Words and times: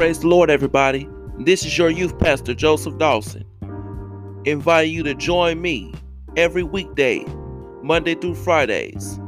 Praise 0.00 0.20
the 0.20 0.28
Lord, 0.28 0.48
everybody. 0.48 1.06
This 1.40 1.66
is 1.66 1.76
your 1.76 1.90
youth 1.90 2.18
pastor, 2.18 2.54
Joseph 2.54 2.96
Dawson, 2.96 3.44
inviting 4.46 4.94
you 4.94 5.02
to 5.02 5.14
join 5.14 5.60
me 5.60 5.92
every 6.38 6.62
weekday, 6.62 7.22
Monday 7.82 8.14
through 8.14 8.36
Fridays, 8.36 9.20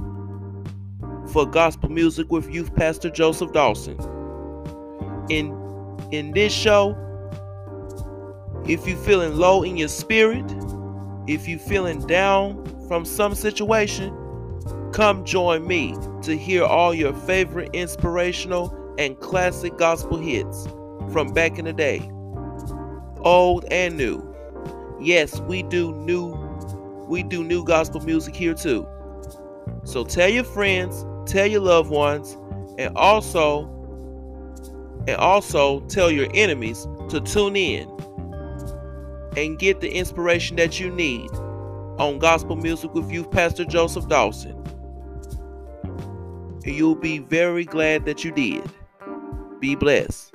for 1.30 1.44
gospel 1.44 1.90
music 1.90 2.32
with 2.32 2.48
youth 2.48 2.74
pastor 2.74 3.10
Joseph 3.10 3.52
Dawson. 3.52 3.98
In 5.28 5.52
in 6.10 6.30
this 6.30 6.54
show, 6.54 6.96
if 8.66 8.88
you're 8.88 8.96
feeling 8.96 9.36
low 9.36 9.64
in 9.64 9.76
your 9.76 9.88
spirit, 9.88 10.50
if 11.26 11.46
you're 11.46 11.58
feeling 11.58 12.00
down 12.06 12.64
from 12.88 13.04
some 13.04 13.34
situation, 13.34 14.10
come 14.94 15.22
join 15.26 15.66
me 15.66 15.94
to 16.22 16.34
hear 16.34 16.64
all 16.64 16.94
your 16.94 17.12
favorite 17.12 17.68
inspirational 17.74 18.81
and 19.02 19.18
classic 19.18 19.76
gospel 19.78 20.16
hits 20.16 20.68
from 21.12 21.32
back 21.32 21.58
in 21.58 21.64
the 21.64 21.72
day, 21.72 22.08
old 23.18 23.64
and 23.70 23.96
new. 23.96 24.22
Yes, 25.00 25.40
we 25.40 25.64
do 25.64 25.92
new 25.96 26.38
we 27.08 27.24
do 27.24 27.42
new 27.42 27.64
gospel 27.64 28.00
music 28.00 28.34
here 28.36 28.54
too. 28.54 28.86
So 29.82 30.04
tell 30.04 30.28
your 30.28 30.44
friends, 30.44 31.04
tell 31.30 31.46
your 31.46 31.60
loved 31.60 31.90
ones, 31.90 32.36
and 32.78 32.96
also 32.96 33.64
and 35.08 35.16
also 35.16 35.80
tell 35.88 36.10
your 36.10 36.28
enemies 36.32 36.86
to 37.08 37.20
tune 37.20 37.56
in 37.56 37.88
and 39.36 39.58
get 39.58 39.80
the 39.80 39.90
inspiration 39.90 40.56
that 40.56 40.78
you 40.78 40.90
need 40.90 41.28
on 41.98 42.20
gospel 42.20 42.54
music 42.54 42.94
with 42.94 43.10
youth 43.10 43.30
pastor 43.32 43.64
Joseph 43.64 44.06
Dawson. 44.06 44.56
You'll 46.64 46.94
be 46.94 47.18
very 47.18 47.64
glad 47.64 48.04
that 48.04 48.22
you 48.22 48.30
did. 48.30 48.62
Be 49.62 49.76
blessed. 49.76 50.32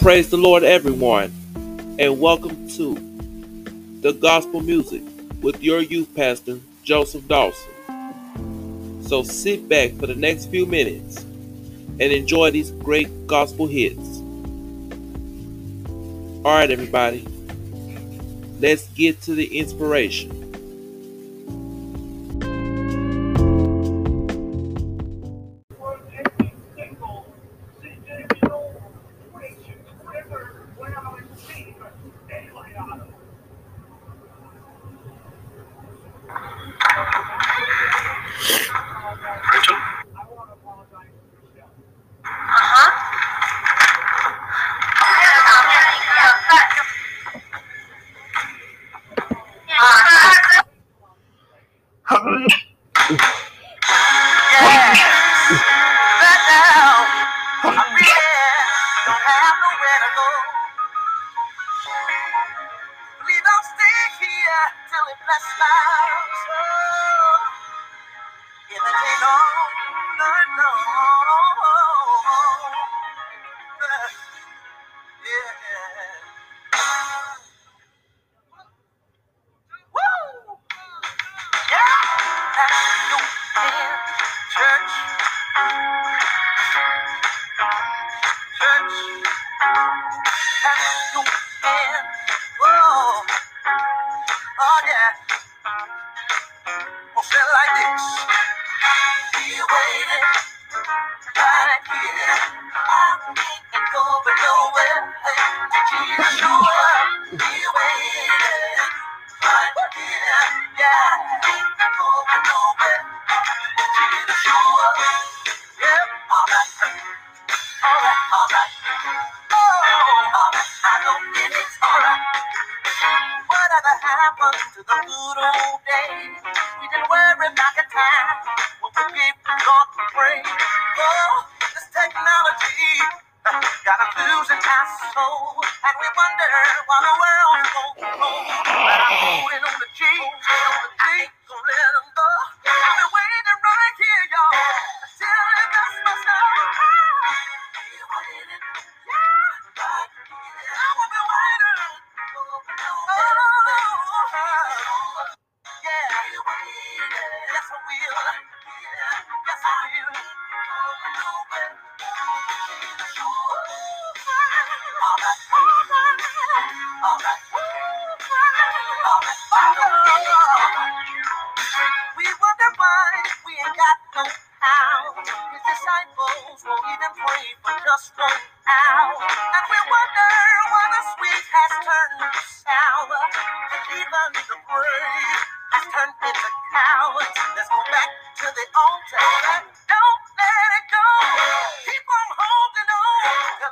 Praise 0.00 0.28
the 0.28 0.36
Lord, 0.36 0.64
everyone, 0.64 1.32
and 2.00 2.18
welcome 2.18 2.68
to 2.70 2.94
the 4.00 4.12
gospel 4.12 4.60
music 4.60 5.04
with 5.40 5.62
your 5.62 5.80
youth 5.80 6.12
pastor, 6.16 6.58
Joseph 6.82 7.28
Dawson. 7.28 9.02
So 9.04 9.22
sit 9.22 9.68
back 9.68 9.92
for 9.92 10.08
the 10.08 10.16
next 10.16 10.46
few 10.46 10.66
minutes 10.66 11.22
and 11.22 12.00
enjoy 12.00 12.50
these 12.50 12.72
great 12.72 13.28
gospel 13.28 13.68
hits. 13.68 14.18
All 16.44 16.56
right, 16.56 16.72
everybody, 16.72 17.24
let's 18.60 18.88
get 18.88 19.20
to 19.22 19.34
the 19.34 19.58
inspiration. 19.58 20.43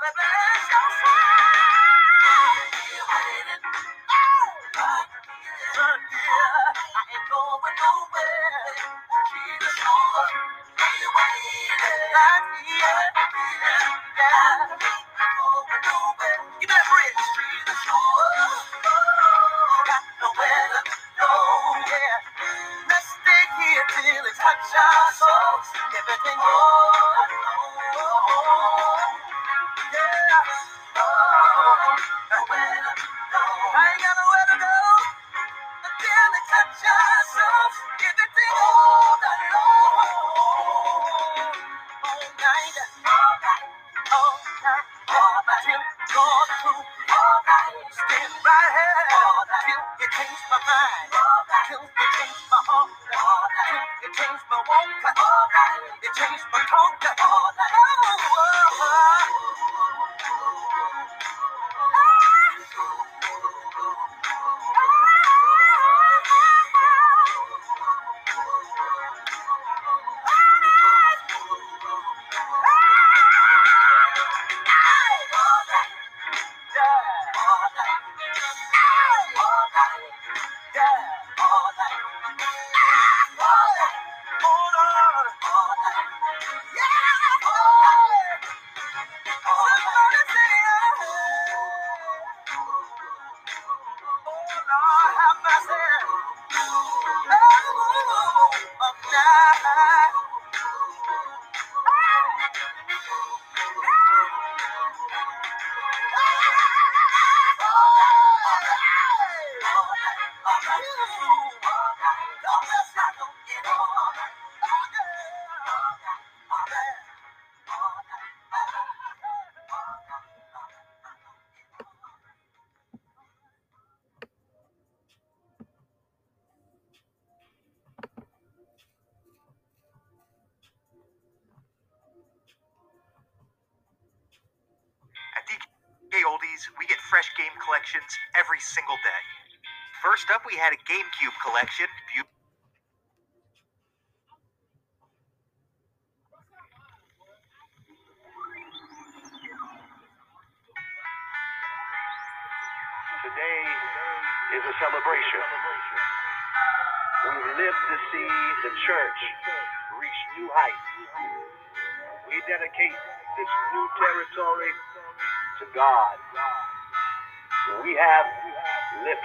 baby, 0.02 0.26
show 0.66 1.31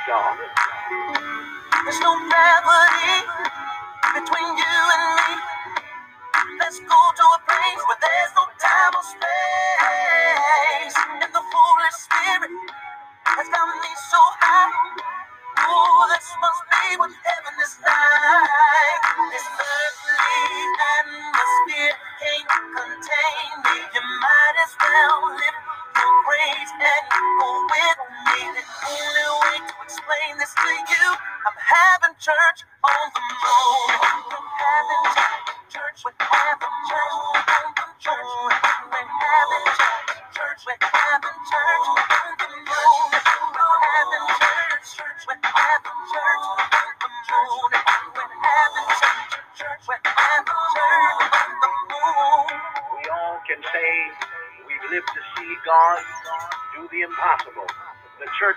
There's 0.08 2.00
no 2.00 2.16
math 2.30 2.67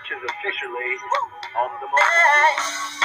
church 0.05 0.17
is 0.17 0.31
officially 0.31 0.97
on 1.57 1.69
the 1.81 1.87
market. 1.87 3.00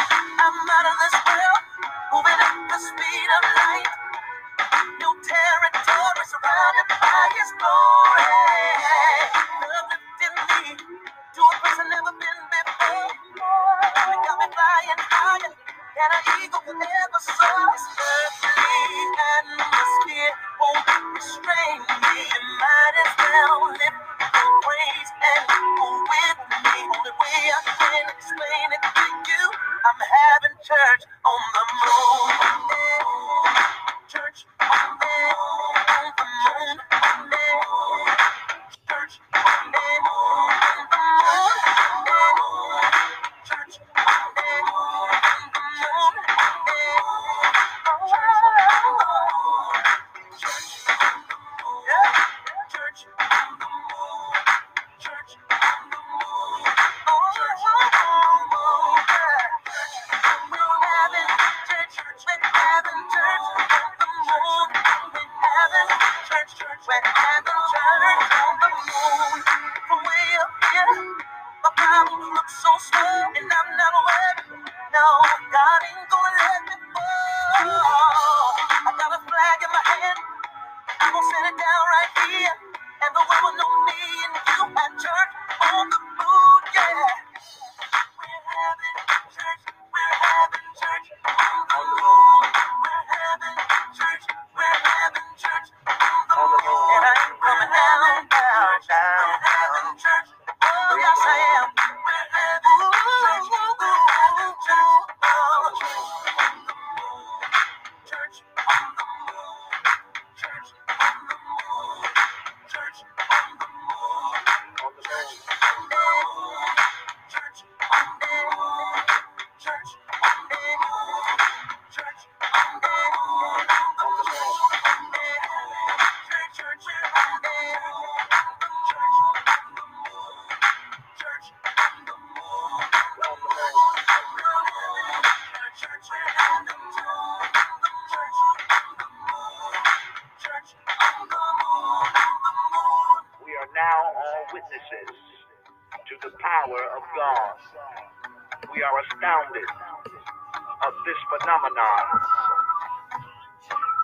phenomenon. 151.47 152.03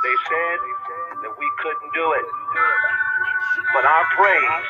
They 0.07 0.17
said 0.31 0.59
that 1.27 1.35
we 1.35 1.49
couldn't 1.59 1.93
do 1.95 2.07
it, 2.15 2.29
but 3.75 3.85
our 3.85 4.05
praise 4.17 4.67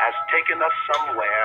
has 0.00 0.14
taken 0.32 0.56
us 0.62 0.72
somewhere 0.88 1.35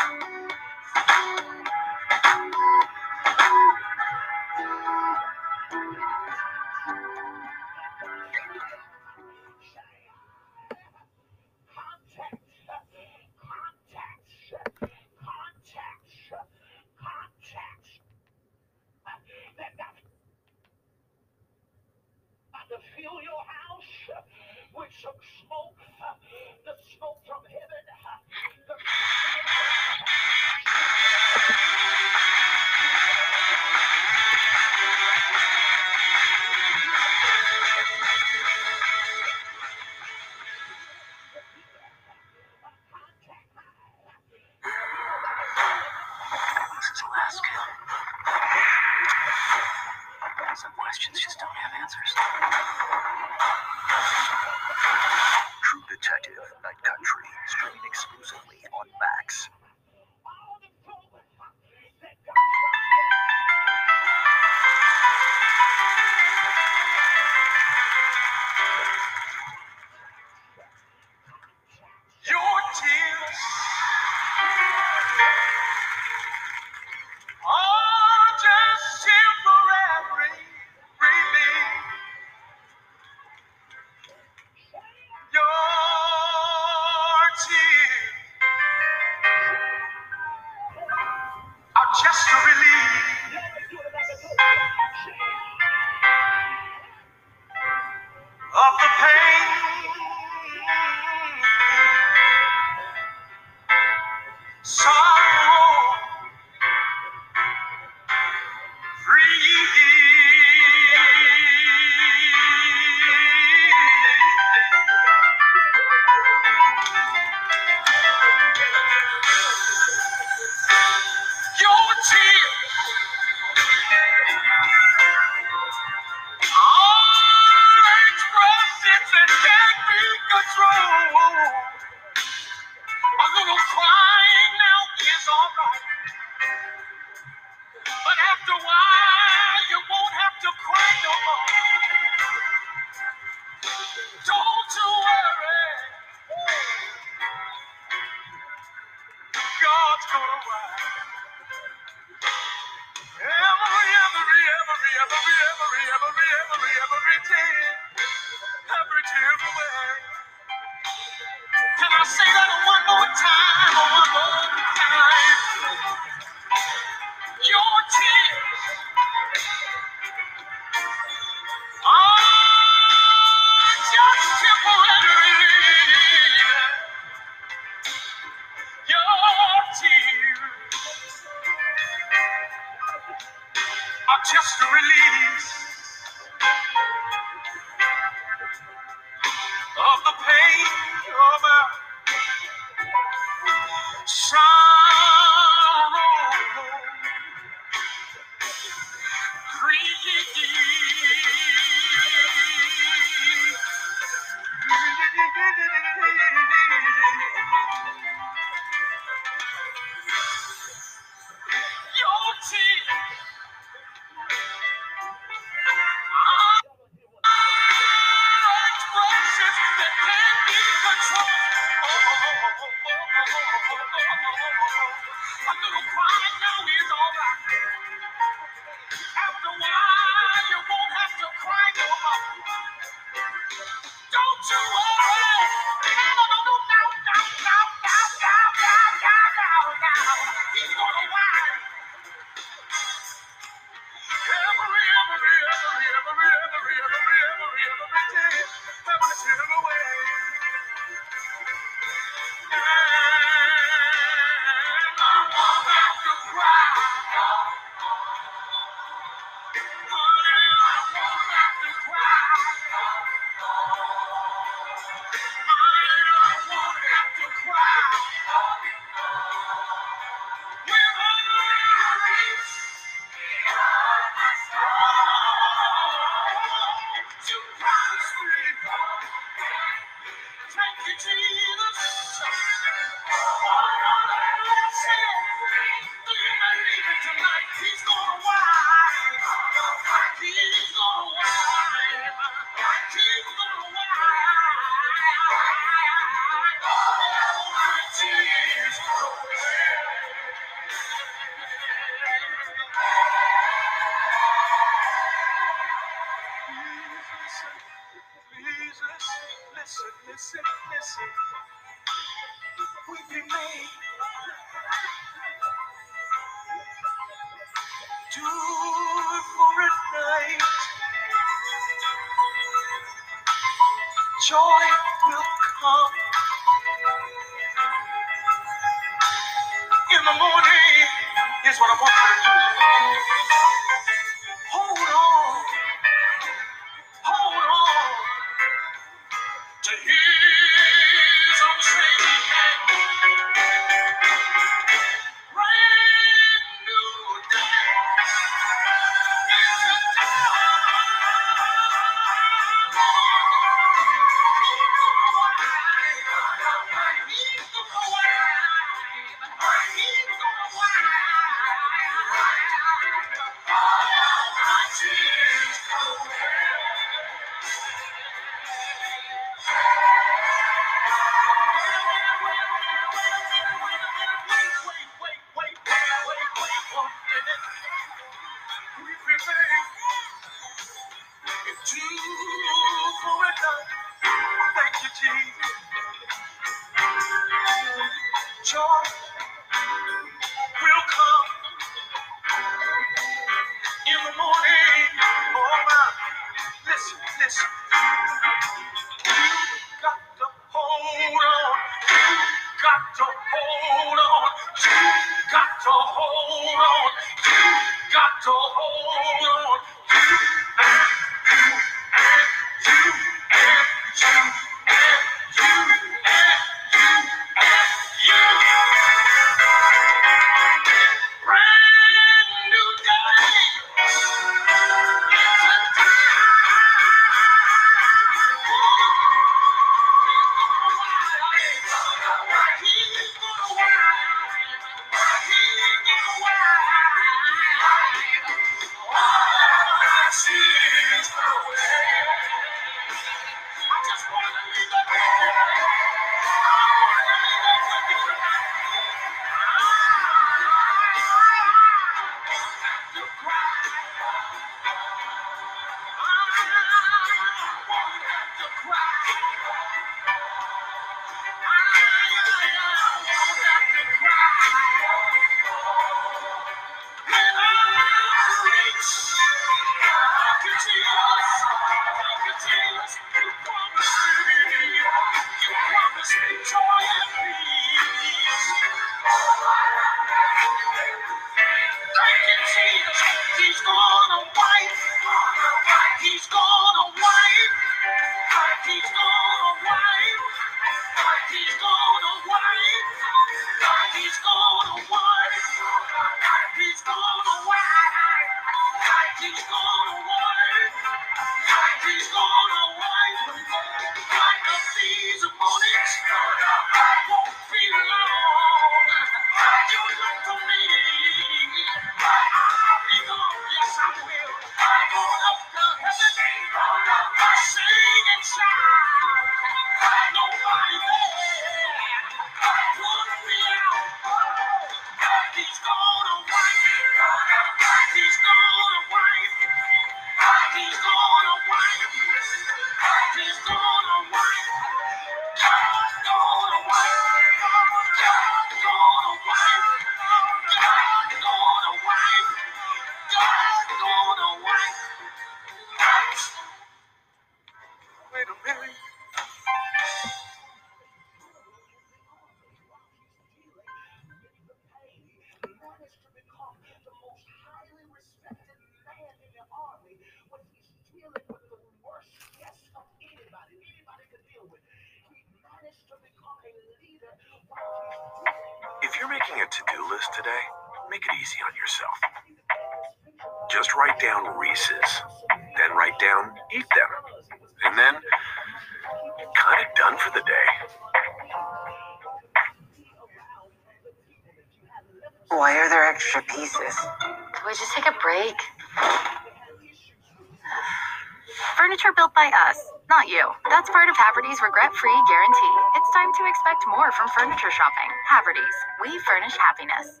Haverty's 594.21 594.41
regret-free 594.41 595.03
guarantee. 595.07 595.55
It's 595.75 595.89
time 595.95 596.13
to 596.13 596.29
expect 596.29 596.65
more 596.67 596.91
from 596.91 597.07
furniture 597.09 597.49
shopping. 597.49 597.89
Haverty's, 598.07 598.55
we 598.81 598.99
furnish 598.99 599.35
happiness. 599.37 600.00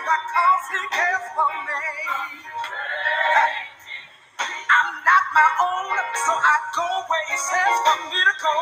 That's 0.00 0.08
what 0.08 0.22
calls 0.32 0.66
he 0.72 0.88
cares 0.96 1.26
for 1.36 1.52
me. 1.68 1.80
I'm 4.56 4.90
not 5.04 5.24
my 5.34 5.50
own, 5.60 5.96
so 6.26 6.32
I 6.32 6.56
go 6.76 6.88
where 7.08 7.26
he 7.28 7.36
says 7.36 7.76
for 7.84 7.98
me 8.08 8.20
to 8.24 8.34
go. 8.40 8.56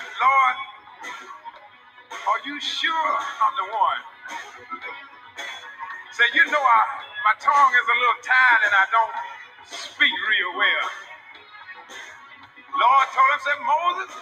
Lord, 0.00 0.56
are 2.12 2.40
you 2.46 2.60
sure 2.60 3.10
I'm 3.42 3.54
the 3.58 3.68
one? 3.72 4.02
Say, 6.12 6.24
you 6.34 6.44
know, 6.50 6.60
I, 6.60 6.80
my 7.24 7.34
tongue 7.40 7.74
is 7.74 7.86
a 7.88 7.96
little 7.98 8.20
tired 8.24 8.62
and 8.66 8.74
I 8.74 8.86
don't 8.90 9.16
speak 9.70 10.12
real 10.12 10.52
well. 10.58 10.88
Lord 12.74 13.06
told 13.14 13.30
him, 13.34 13.40
said, 13.44 13.60
Moses, 13.62 14.12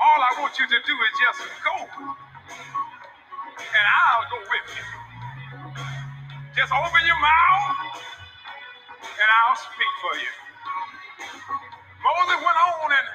all 0.00 0.20
I 0.22 0.32
want 0.40 0.58
you 0.58 0.66
to 0.66 0.80
do 0.86 0.94
is 0.94 1.12
just 1.20 1.40
go. 1.64 1.76
And 3.60 3.86
I'll 3.86 4.26
go 4.30 4.38
with 4.40 4.68
you. 4.76 4.84
Just 6.56 6.72
open 6.72 7.02
your 7.06 7.20
mouth 7.20 8.02
and 9.04 9.28
I'll 9.44 9.56
speak 9.58 9.92
for 10.02 10.14
you. 10.20 10.32
Moses 12.02 12.38
went 12.40 12.58
on 12.58 12.90
and 12.92 13.08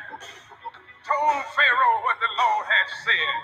told 1.18 1.46
Pharaoh 1.58 1.98
what 2.06 2.18
the 2.22 2.30
Lord 2.38 2.66
had 2.70 2.88
said. 3.02 3.42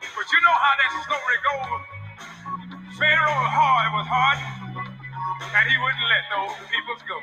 But 0.00 0.26
you 0.32 0.40
know 0.40 0.56
how 0.56 0.74
that 0.80 0.92
story 1.04 1.38
goes. 1.44 1.82
Pharaoh's 2.96 3.52
heart 3.52 3.88
was 3.92 4.08
hard, 4.08 4.38
and 5.44 5.64
he 5.68 5.76
wouldn't 5.76 6.08
let 6.08 6.24
those 6.32 6.56
peoples 6.72 7.02
go. 7.04 7.18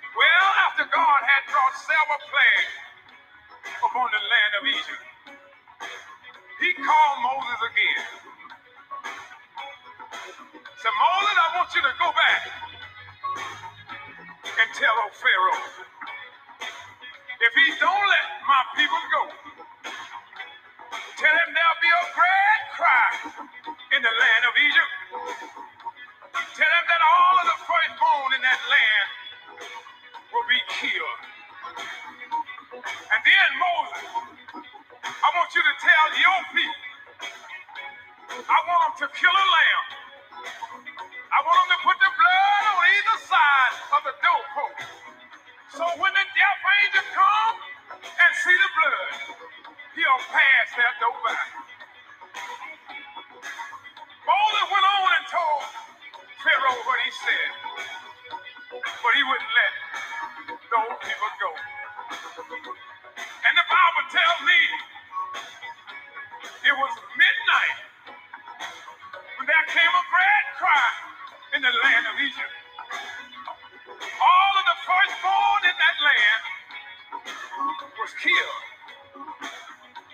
Well, 0.00 0.48
after 0.64 0.88
God 0.88 1.20
had 1.28 1.42
brought 1.52 1.76
several 1.76 2.20
plagues 2.32 2.74
upon 3.84 4.08
the 4.16 4.22
land 4.24 4.52
of 4.56 4.62
Egypt, 4.72 5.04
he 6.64 6.70
called 6.80 7.18
Moses 7.20 7.60
again. 7.68 8.04
Said, 10.80 10.94
Moses, 10.96 11.36
I 11.36 11.48
want 11.60 11.68
you 11.76 11.82
to 11.84 11.94
go 12.00 12.08
back 12.16 12.42
and 14.44 14.68
tell 14.72 14.96
old 15.04 15.14
Pharaoh, 15.20 15.85
if 17.46 17.54
he 17.54 17.68
don't 17.80 18.06
let 18.10 18.26
my 18.46 18.62
people 18.76 19.02
go, 19.14 19.24
tell 21.16 21.36
him 21.36 21.50
there'll 21.54 21.82
be 21.82 21.92
a 21.92 22.04
great 22.14 22.62
cry 22.76 23.08
in 23.96 24.00
the 24.02 24.14
land 24.14 24.42
of 24.50 24.54
Egypt. 24.58 24.92
Tell 26.56 26.68
him 26.68 26.86
that 26.88 27.02
all 27.02 27.34
of 27.40 27.46
the 27.50 27.58
firstborn 27.64 28.30
in 28.36 28.42
that 28.42 28.60
land 28.68 29.08
will 30.32 30.48
be 30.48 30.60
killed. 30.80 31.22
And 32.96 33.20
then 33.24 33.50
Moses, 33.58 34.06
I 35.08 35.28
want 35.34 35.50
you 35.54 35.62
to 35.62 35.74
tell 35.80 36.06
your 36.20 36.40
people, 36.54 36.82
I 38.48 38.58
want 38.68 38.80
them 38.86 38.94
to 39.04 39.08
kill 39.16 39.32
a 39.34 39.46
lamb. 39.56 39.86
I 41.30 41.40
want 41.44 41.58
them 41.68 41.70
to 41.76 41.80
put 41.84 41.98
the 42.00 42.12
blood 42.12 42.64
on 42.72 42.78
either 42.88 43.18
side 43.28 43.74
of 43.96 44.02
the 44.08 44.14
doorpost. 44.24 44.95
So 45.76 45.84
when 46.00 46.12
the 46.16 46.26
death 46.32 46.62
angel 46.80 47.06
come 47.12 47.56
and 48.00 48.32
see 48.40 48.56
the 48.56 48.70
blood, 48.80 49.12
he'll 49.94 50.24
pass 50.32 50.66
that 50.80 50.94
door 51.04 51.16
by. 51.20 51.36
Moses 54.24 54.66
went 54.72 54.86
on 54.86 55.10
and 55.20 55.26
told 55.28 55.64
Pharaoh 56.44 56.80
what 56.88 56.98
he 57.04 57.10
said, 57.12 57.52
but 58.88 59.12
he 59.16 59.22
wouldn't 59.24 59.52
let 59.56 59.74
those 60.72 60.96
people 61.04 61.30
go. 61.44 61.50
And 63.30 63.54
the 63.56 63.66
Bible 63.68 64.06
tells 64.10 64.40
me 64.48 64.60
it 66.66 66.76
was 66.76 66.94
midnight 67.14 67.78
when 69.38 69.46
there 69.46 69.66
came 69.70 69.92
a 69.92 70.04
great 70.08 70.46
cry 70.58 70.88
in 71.56 71.62
the 71.62 71.74
land 71.84 72.06
of 72.10 72.16
Egypt. 72.20 72.55
Was 78.06 78.14
killed. 78.22 78.62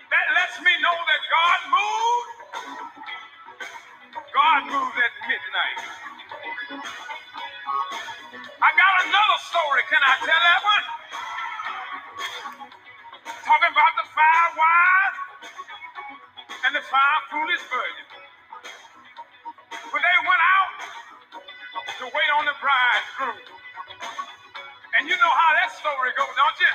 That 0.09 0.27
lets 0.33 0.57
me 0.65 0.73
know 0.81 0.97
that 0.97 1.23
God 1.29 1.59
moved. 1.69 2.33
God 4.33 4.61
moved 4.69 4.97
at 4.97 5.13
midnight. 5.29 5.79
I 8.49 8.69
got 8.73 8.93
another 9.05 9.39
story. 9.49 9.81
Can 9.93 10.01
I 10.01 10.15
tell 10.25 10.41
that 10.41 10.61
one? 10.65 10.85
Talking 13.45 13.73
about 13.73 13.93
the 14.01 14.07
five 14.13 14.51
wise 14.57 15.17
and 16.65 16.73
the 16.75 16.83
five 16.89 17.19
foolish 17.29 17.63
virgins. 17.69 18.13
When 19.93 20.01
they 20.01 20.17
went 20.25 20.43
out 20.57 20.71
to 21.99 22.05
wait 22.09 22.31
on 22.39 22.45
the 22.49 22.55
bridegroom. 22.61 23.39
And 24.97 25.09
you 25.09 25.15
know 25.17 25.33
how 25.33 25.51
that 25.61 25.71
story 25.77 26.11
goes, 26.17 26.33
don't 26.37 26.59
you? 26.61 26.73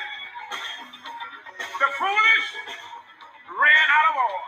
The 1.79 1.87
foolish 1.99 2.49
ran 3.55 3.87
out 3.91 4.07
of 4.11 4.17
oil. 4.17 4.45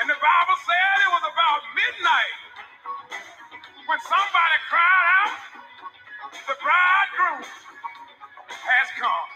And 0.00 0.08
the 0.10 0.18
Bible 0.18 0.58
said 0.66 0.96
it 1.02 1.12
was 1.12 1.24
about 1.32 1.60
midnight 1.74 2.36
when 3.86 3.98
somebody 4.06 4.58
cried 4.70 5.06
out, 5.18 5.34
the 6.32 6.56
bridegroom 6.62 7.44
has 8.50 8.88
come. 9.00 9.28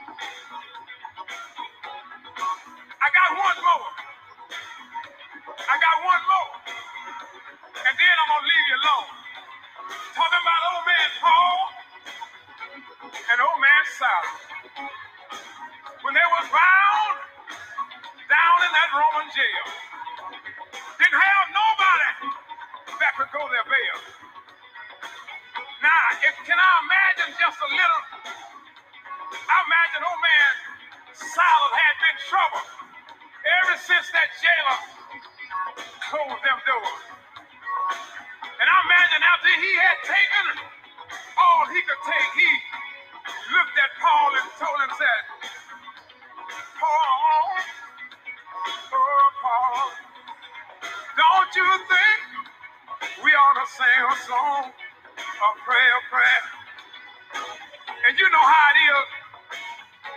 I 2.88 3.08
got 3.12 3.30
one 3.38 3.58
more. 3.64 3.90
I 5.54 5.74
got 5.80 5.96
one 6.04 6.24
more. 6.28 6.52
And 7.72 7.94
then 7.98 8.14
I'm 8.20 8.28
going 8.30 8.42
to 8.42 8.48
leave 8.48 8.66
you 8.70 8.78
alone. 8.82 9.10
Talking 10.14 10.42
about 10.42 10.57
bound 16.52 17.18
down 18.28 18.58
in 18.64 18.72
that 18.72 18.90
Roman 18.94 19.28
jail, 19.34 19.66
didn't 20.98 21.20
have 21.20 21.46
nobody 21.52 22.10
that 23.00 23.12
could 23.18 23.30
go 23.32 23.42
their 23.50 23.66
bail. 23.68 23.98
Now, 25.82 26.04
if, 26.24 26.34
can 26.46 26.58
I 26.58 26.72
imagine 26.84 27.30
just 27.38 27.58
a 27.60 27.68
little? 27.70 28.02
I 29.34 29.56
imagine 29.66 30.02
old 30.04 30.22
man 30.22 30.52
Silas 31.14 31.74
had 31.76 31.96
been 32.02 32.18
trouble 32.28 32.64
ever 33.62 33.76
since 33.80 34.06
that 34.12 34.28
jailer 34.40 34.78
closed 36.10 36.42
them 36.44 36.60
doors. 36.66 37.02
And 38.46 38.66
I 38.68 38.78
imagine 38.88 39.22
after 39.22 39.52
he 39.52 39.72
had 39.80 39.98
song, 54.26 54.72
a 55.22 55.50
prayer, 55.66 55.98
prayer? 56.10 56.42
And 58.08 58.14
you 58.18 58.26
know 58.30 58.44
how 58.46 58.66
it 58.74 58.78
is. 58.90 59.08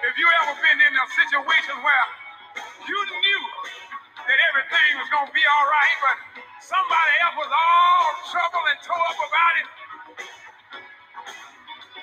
If 0.08 0.16
you 0.20 0.28
ever 0.44 0.56
been 0.62 0.80
in 0.82 0.94
a 0.96 1.08
situation 1.18 1.76
where 1.84 2.08
you 2.88 3.00
knew 3.00 3.44
that 4.28 4.40
everything 4.54 4.90
was 5.02 5.10
gonna 5.12 5.34
be 5.34 5.44
all 5.46 5.68
right, 5.68 5.98
but 6.02 6.18
somebody 6.64 7.14
else 7.26 7.38
was 7.38 7.52
all 7.52 8.06
trouble 8.32 8.64
and 8.72 8.80
tore 8.86 9.08
up 9.12 9.20
about 9.20 9.56
it. 9.62 9.68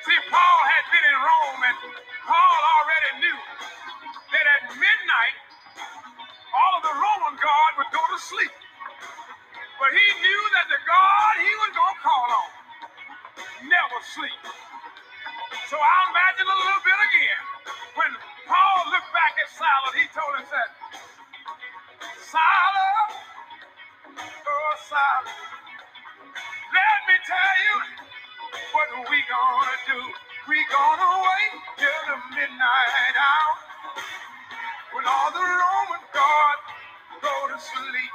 See, 0.06 0.20
Paul 0.32 0.60
had 0.70 0.84
been 0.92 1.06
in 1.06 1.18
Rome, 1.20 1.60
and 1.68 1.78
Paul 2.26 2.58
already 2.78 3.12
knew 3.26 3.38
that 4.34 4.46
at 4.58 4.62
midnight, 4.76 5.36
all 6.54 6.72
of 6.78 6.82
the 6.84 6.96
Roman 6.96 7.36
guard 7.40 7.72
would 7.78 7.92
go 7.92 8.02
to 8.02 8.18
sleep. 8.20 8.54
But 9.78 9.90
he 9.92 10.06
knew 10.22 10.42
that 10.56 10.66
the 10.70 10.80
God 10.86 11.32
he 11.42 11.52
was 11.66 11.72
call 12.02 12.28
on 12.30 12.50
never 13.64 13.98
sleep. 14.14 14.40
So 15.68 15.76
I 15.76 15.96
imagine 16.12 16.46
a 16.48 16.58
little 16.58 16.84
bit 16.84 17.00
again. 17.10 17.42
When 17.96 18.12
Paul 18.46 18.78
looked 18.94 19.12
back 19.12 19.34
at 19.40 19.48
Silas, 19.50 19.94
he 19.96 20.06
told 20.14 20.32
him, 20.38 20.46
said, 20.46 20.70
Silas, 22.22 23.10
oh 24.32 24.74
Silas, 24.88 25.38
let 26.54 26.98
me 27.08 27.16
tell 27.26 27.54
you 27.66 27.76
what 28.76 28.88
we 29.10 29.18
gonna 29.28 29.78
do. 29.90 30.00
We 30.48 30.58
gonna 30.70 31.12
wait 31.24 31.54
till 31.78 32.02
the 32.12 32.18
midnight 32.36 33.16
hour 33.18 33.54
when 34.94 35.04
all 35.06 35.30
the 35.32 35.44
Roman 35.44 36.04
guard 36.14 36.58
go 37.22 37.34
to 37.52 37.58
sleep. 37.60 38.07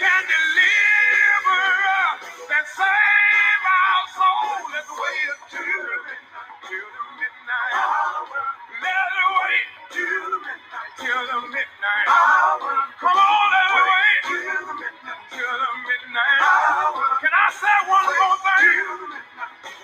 Can 0.00 0.22
deliver 0.24 1.62
us 2.00 2.20
and 2.48 2.66
save 2.72 3.64
our 3.68 4.04
soul. 4.16 4.56
Let's 4.72 4.92
wait 4.96 5.24
until 5.36 5.68
the 5.68 5.98
midnight, 6.08 6.54
till 6.64 6.88
the 6.88 7.04
midnight 7.20 7.74
hour. 7.76 8.40
Let's 8.80 9.16
wait 9.36 9.68
till 9.92 10.24
the 10.32 10.40
midnight, 10.48 10.92
till 11.04 11.24
the 11.28 11.40
midnight 11.52 12.08
hour. 12.08 12.72
Come 12.96 13.18
on, 13.20 13.46
let's 13.52 13.76
wait 13.76 14.20
till 14.32 14.62
the 14.72 14.76
midnight, 14.80 15.24
till 15.36 15.56
the 15.60 15.72
midnight 15.84 16.40
hour. 16.42 17.04
Can 17.20 17.34
I 17.36 17.48
say 17.52 17.78
one 17.92 18.08
more 18.08 18.38
thing? 18.40 19.12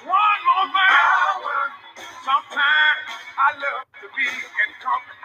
One 0.08 0.40
more 0.48 0.68
thing. 0.72 1.70
Sometimes 2.24 3.04
I 3.36 3.48
love 3.60 3.86
to 4.00 4.08
be 4.16 4.26
in 4.28 4.70
company. 4.80 5.20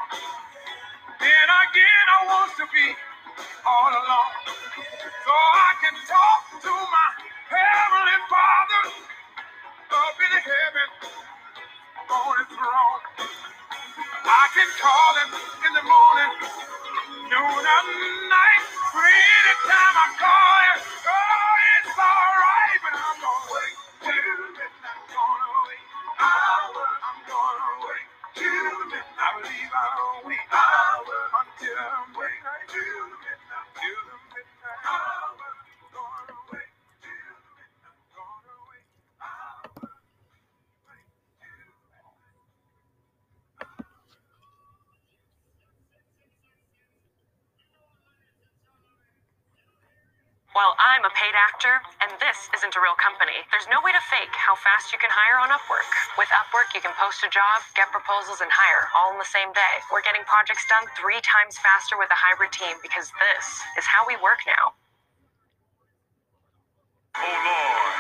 Then 1.20 1.48
again, 1.50 2.06
I 2.14 2.20
want 2.28 2.52
to 2.60 2.66
be 2.76 2.86
all 3.66 3.92
alone. 3.92 4.34
So 5.26 5.34
I 5.34 5.72
can 5.82 5.96
talk 6.08 6.42
to 6.64 6.74
my 6.74 7.10
Heavenly 7.50 8.20
Father 8.30 8.84
up 9.92 10.18
in 10.20 10.34
heaven 10.42 10.90
on 12.10 12.34
his 12.40 12.50
throne. 12.58 13.02
I 14.26 14.46
can 14.56 14.70
call 14.82 15.12
him 15.22 15.32
in 15.68 15.74
the 15.76 15.86
morning, 15.86 16.34
noon 17.30 17.64
and 17.66 17.90
night. 18.30 18.66
Anytime 18.96 19.96
I 19.98 20.08
call 20.20 20.58
him, 20.68 20.71
I'm 50.92 51.08
a 51.08 51.16
paid 51.16 51.32
actor, 51.40 51.80
and 52.04 52.12
this 52.20 52.52
isn't 52.52 52.76
a 52.76 52.82
real 52.84 53.00
company. 53.00 53.40
There's 53.48 53.72
no 53.72 53.80
way 53.80 53.96
to 53.96 54.04
fake 54.12 54.36
how 54.36 54.60
fast 54.60 54.92
you 54.92 55.00
can 55.00 55.08
hire 55.08 55.40
on 55.40 55.48
Upwork. 55.48 55.88
With 56.20 56.28
Upwork, 56.36 56.76
you 56.76 56.84
can 56.84 56.92
post 57.00 57.24
a 57.24 57.32
job, 57.32 57.64
get 57.80 57.88
proposals, 57.96 58.44
and 58.44 58.52
hire 58.52 58.92
all 59.00 59.16
in 59.16 59.20
the 59.24 59.32
same 59.32 59.56
day. 59.56 59.76
We're 59.88 60.04
getting 60.04 60.28
projects 60.28 60.68
done 60.68 60.84
three 61.00 61.24
times 61.24 61.56
faster 61.64 61.96
with 61.96 62.12
a 62.12 62.20
hybrid 62.20 62.52
team 62.52 62.76
because 62.84 63.08
this 63.24 63.46
is 63.80 63.88
how 63.88 64.04
we 64.04 64.20
work 64.20 64.44
now. 64.44 64.76
Oh 67.16 67.24
Lord, 67.24 67.96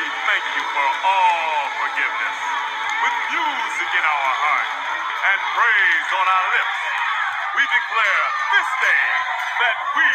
we 0.00 0.04
thank 0.24 0.46
you 0.56 0.64
for 0.72 0.88
all 1.04 1.60
forgiveness. 1.84 2.38
With 3.04 3.16
music 3.36 3.90
in 4.00 4.04
our 4.08 4.32
heart 4.40 4.70
and 5.28 5.38
praise 5.52 6.08
on 6.16 6.26
our 6.32 6.46
lips, 6.56 6.78
we 7.60 7.62
declare 7.68 8.24
this 8.56 8.70
day 8.80 9.04
that 9.60 9.76
we 10.00 10.10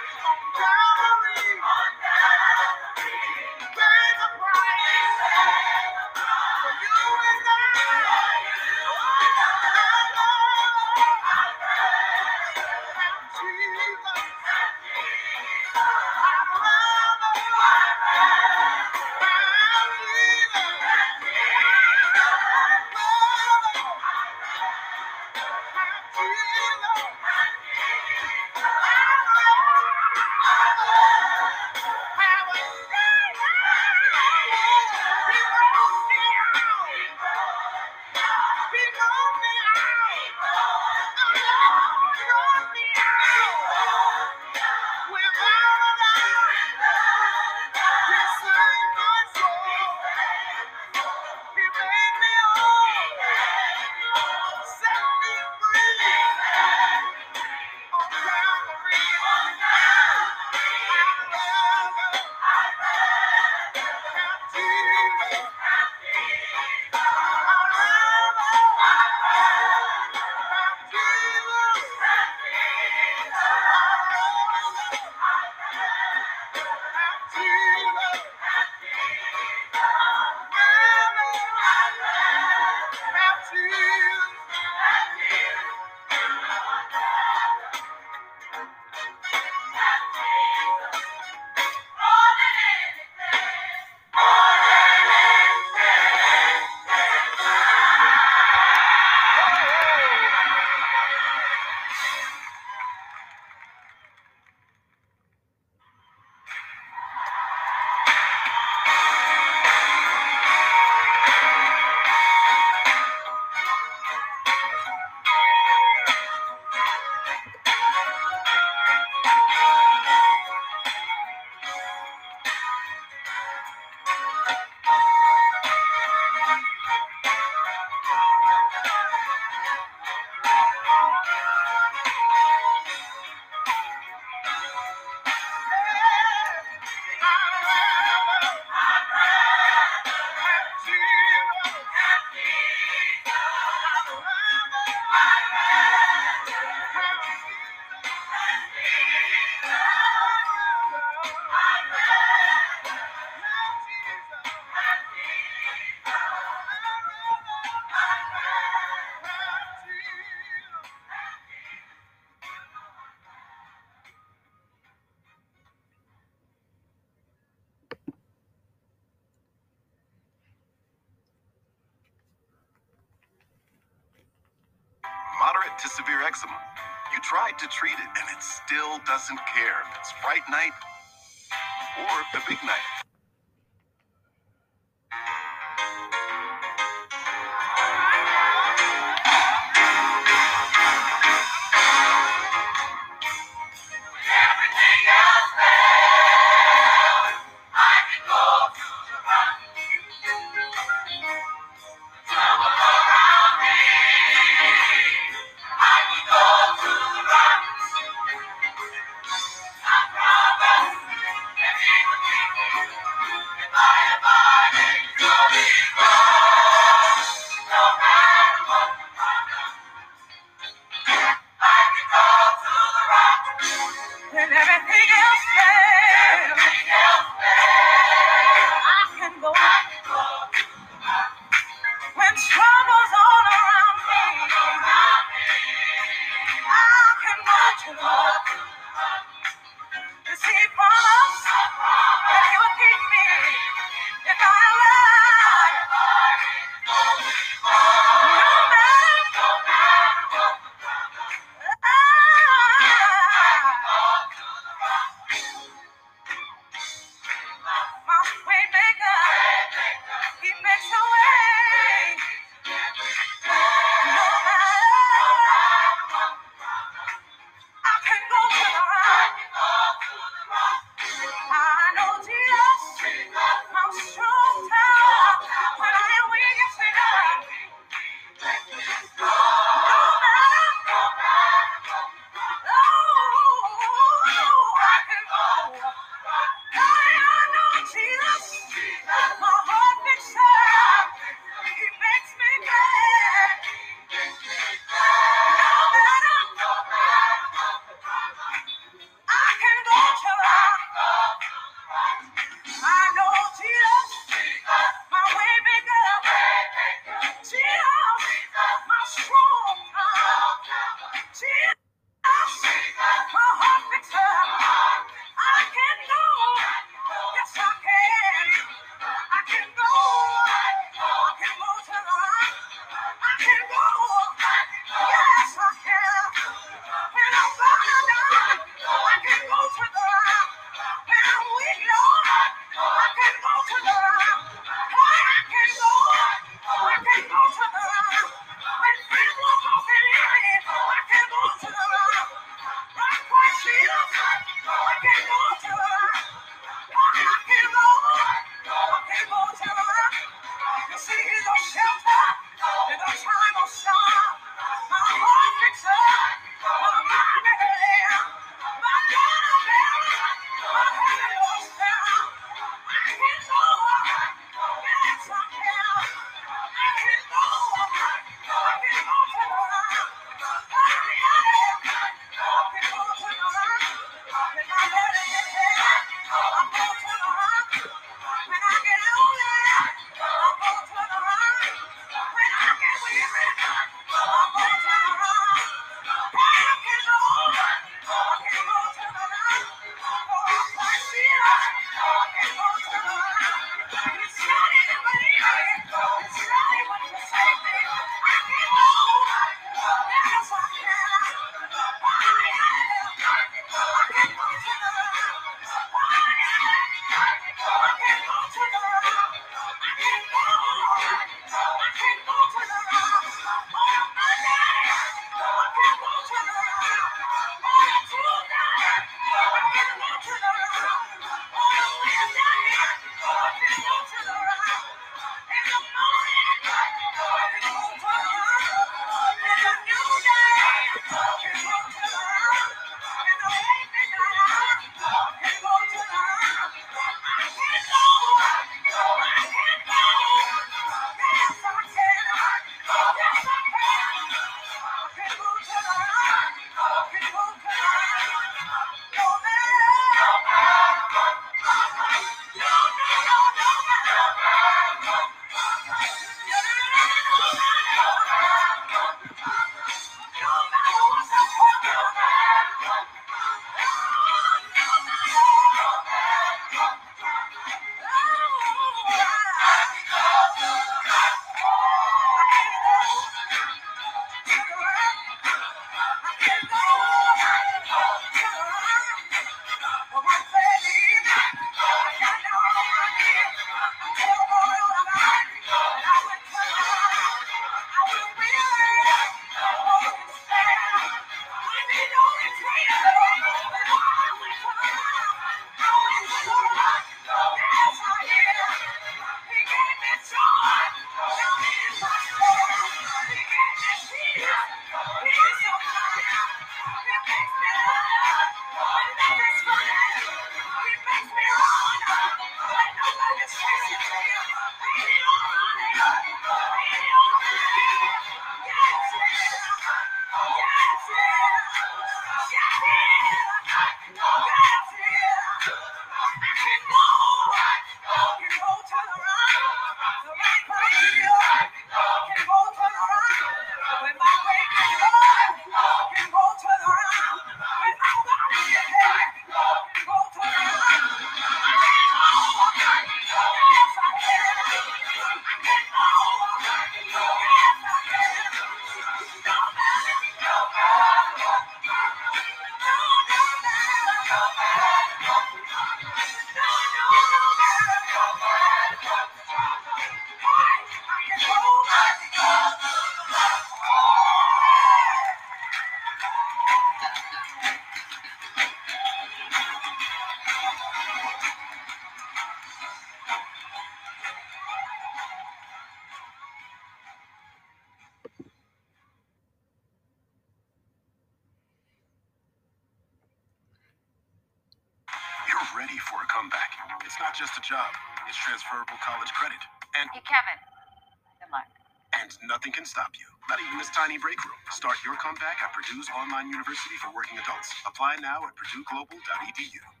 Purdue's 595.91 596.07
online 596.15 596.47
university 596.47 596.95
for 597.03 597.13
working 597.13 597.37
adults. 597.37 597.67
Apply 597.85 598.15
now 598.21 598.47
at 598.47 598.55
purdueglobal.edu. 598.55 600.00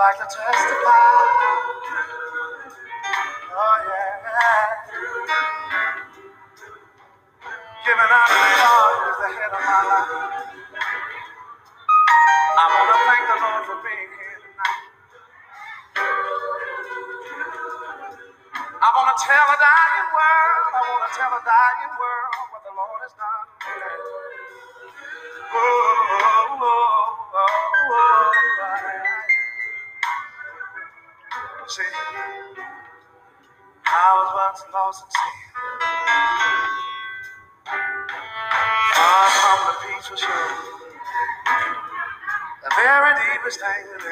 Like 0.00 0.16
to 0.16 0.24
testify. 0.24 1.19
Far 34.92 35.06
from 39.30 39.58
the 39.66 39.74
peaceful 39.86 40.16
shore. 40.16 40.50
The 42.64 42.70
very 42.74 43.14
deepest 43.14 43.62
angle 43.62 44.02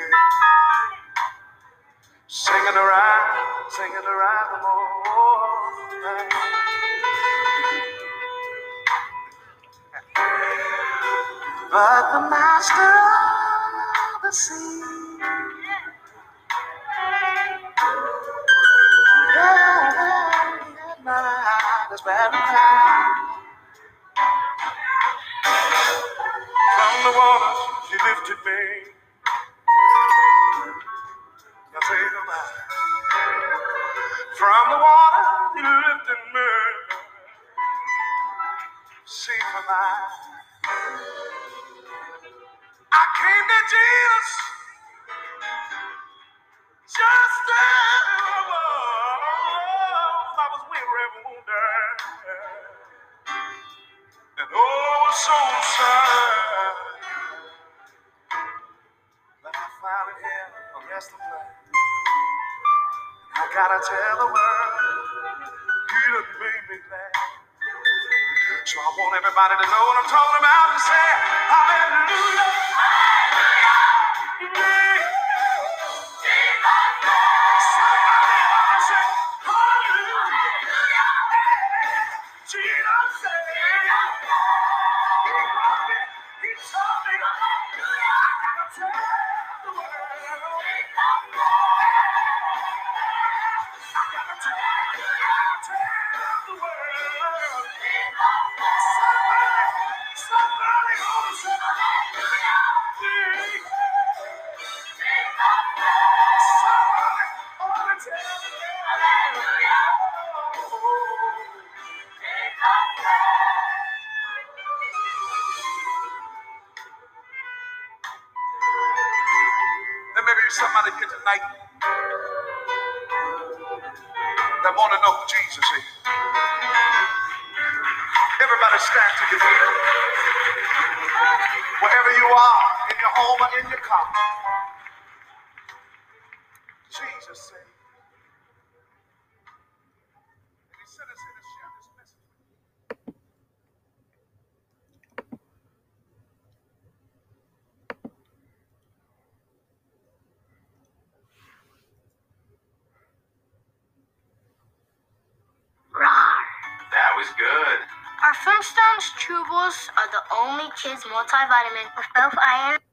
only 160.87 160.95
kids 160.97 161.05
multivitamin 161.05 161.97
with 161.97 162.07
both 162.15 162.39
iron. 162.43 162.88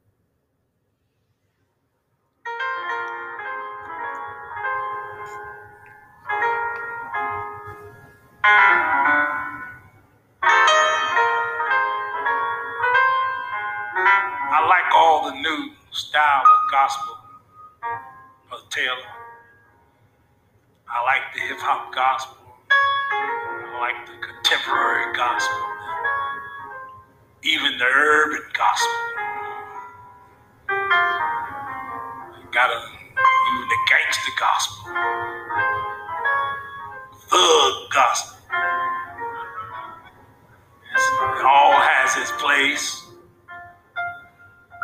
Place. 42.39 43.03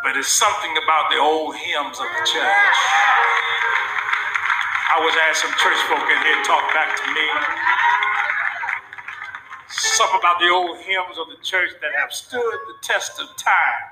But 0.04 0.18
it's 0.18 0.30
something 0.30 0.74
about 0.84 1.12
the 1.12 1.18
old 1.18 1.56
hymns 1.56 2.00
of 2.00 2.10
the 2.10 2.24
church. 2.26 2.78
I 4.92 5.00
was 5.00 5.16
at 5.16 5.38
some 5.38 5.54
church 5.62 5.80
folk 5.88 6.04
in 6.04 6.20
here 6.26 6.42
talk 6.44 6.66
back 6.74 6.98
to 6.98 7.06
me. 7.14 7.28
Something 9.70 10.20
about 10.20 10.40
the 10.40 10.50
old 10.50 10.78
hymns 10.80 11.18
of 11.18 11.30
the 11.30 11.42
church 11.44 11.72
that 11.82 11.92
have 12.00 12.12
stood 12.12 12.42
the 12.42 12.78
test 12.82 13.20
of 13.22 13.28
time. 13.38 13.84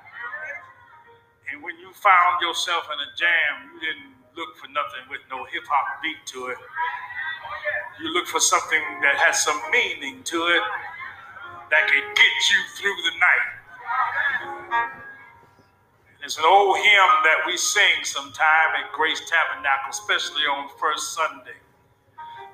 And 1.52 1.64
when 1.64 1.78
you 1.78 1.94
found 1.94 2.42
yourself 2.42 2.86
in 2.92 3.00
a 3.00 3.10
jam, 3.18 3.74
you 3.74 3.80
didn't 3.80 4.14
look 4.36 4.58
for 4.58 4.68
nothing 4.70 5.06
with 5.10 5.22
no 5.30 5.46
hip 5.46 5.64
hop 5.70 6.02
beat 6.02 6.22
to 6.34 6.48
it. 6.48 6.58
You 8.02 8.14
look 8.14 8.28
for 8.28 8.40
something 8.40 8.82
that 9.02 9.16
has 9.18 9.44
some 9.44 9.60
meaning 9.72 10.24
to 10.24 10.48
it 10.48 10.64
that 11.72 11.88
can 11.88 12.04
get 12.16 12.36
you 12.52 12.62
through 12.78 12.98
the 13.04 13.16
night. 13.20 13.50
It's 16.24 16.38
an 16.38 16.46
old 16.46 16.78
hymn 16.78 17.14
that 17.26 17.44
we 17.48 17.58
sing 17.58 18.04
sometime 18.04 18.72
at 18.78 18.92
Grace 18.94 19.22
Tabernacle, 19.30 19.92
especially 19.92 20.44
on 20.44 20.70
first 20.80 21.14
Sunday. 21.16 21.58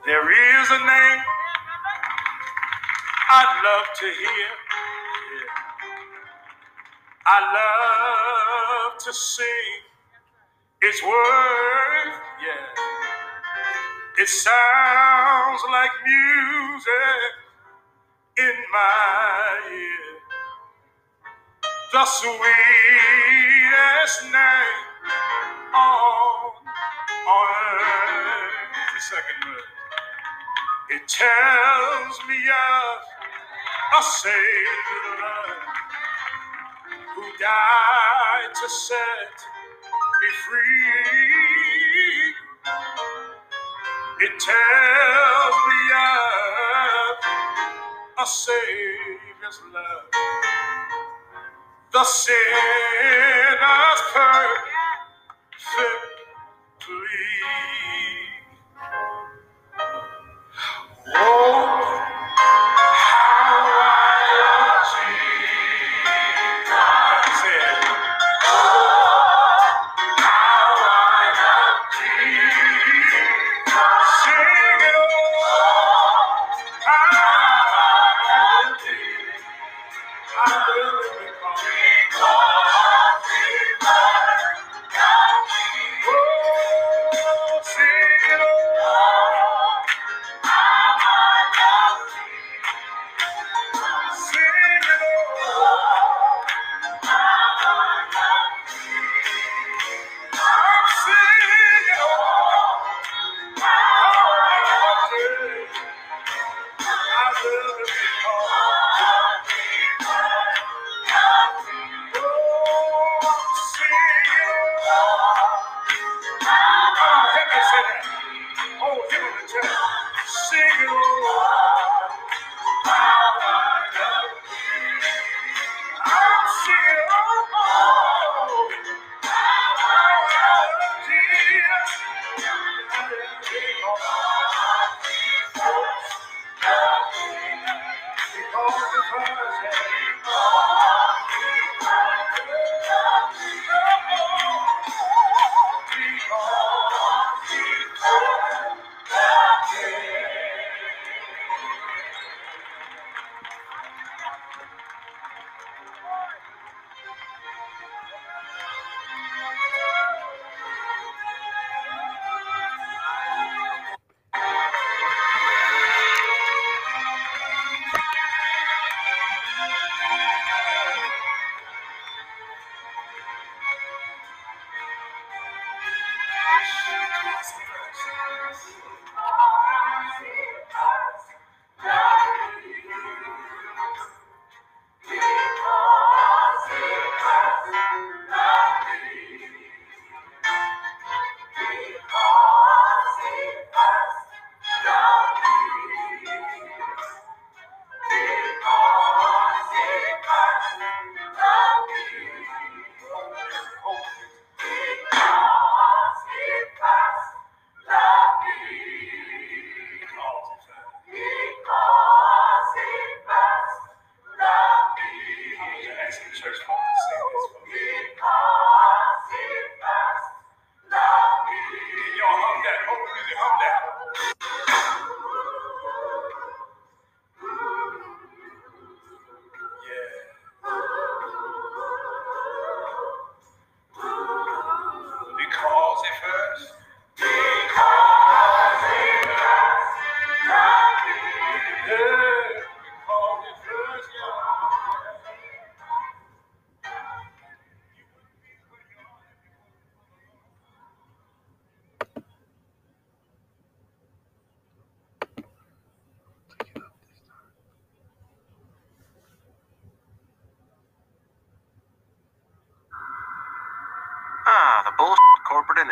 There 0.05 0.61
is 0.61 0.71
a 0.71 0.79
name 0.79 1.21
I 3.29 3.43
love 3.65 3.87
to 3.99 4.05
hear. 4.05 4.51
I 7.25 7.39
love 8.91 8.99
to 9.05 9.13
sing 9.13 9.81
It's 10.81 11.03
worth, 11.03 12.21
yeah. 12.41 12.85
It 14.23 14.29
sounds 14.29 15.61
like 15.71 15.91
music 16.05 17.44
in 18.39 18.55
my 18.73 19.59
ear. 19.71 20.19
The 21.93 22.05
sweetest 22.05 22.37
name 24.25 24.85
on, 25.75 26.51
earth. 27.27 28.75
The 28.95 29.01
second 29.01 29.39
verse. 29.45 29.63
It 30.91 31.07
tells 31.07 32.19
me 32.29 32.37
of 32.49 33.01
a 33.99 34.03
Savior 34.03 35.17
who 37.15 37.23
died 37.39 38.53
to 38.53 38.69
set 38.69 39.35
me 40.21 40.29
free. 40.47 42.35
It 44.25 44.33
tells 44.39 45.55
me 45.69 45.81
of 45.95 47.44
a 48.17 48.25
Savior's 48.25 49.59
love, 49.73 50.09
the 51.91 52.03
sinner's 52.05 52.41
perfect 54.13 54.71
plea. 56.79 57.45
Oh, 61.15 61.94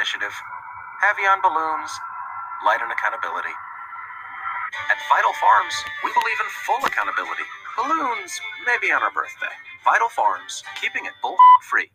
initiative. 0.03 0.35
Heavy 0.99 1.23
on 1.23 1.39
balloons, 1.39 1.91
light 2.67 2.83
on 2.83 2.91
accountability. 2.91 3.55
At 4.91 4.99
Vital 5.07 5.31
Farms, 5.39 5.75
we 6.03 6.11
believe 6.11 6.39
in 6.43 6.49
full 6.67 6.83
accountability. 6.83 7.47
Balloons, 7.79 8.35
maybe 8.67 8.91
on 8.91 9.01
our 9.01 9.15
birthday. 9.15 9.55
Vital 9.87 10.09
Farms, 10.09 10.61
keeping 10.75 11.05
it 11.05 11.13
bull 11.21 11.37
free. 11.71 11.87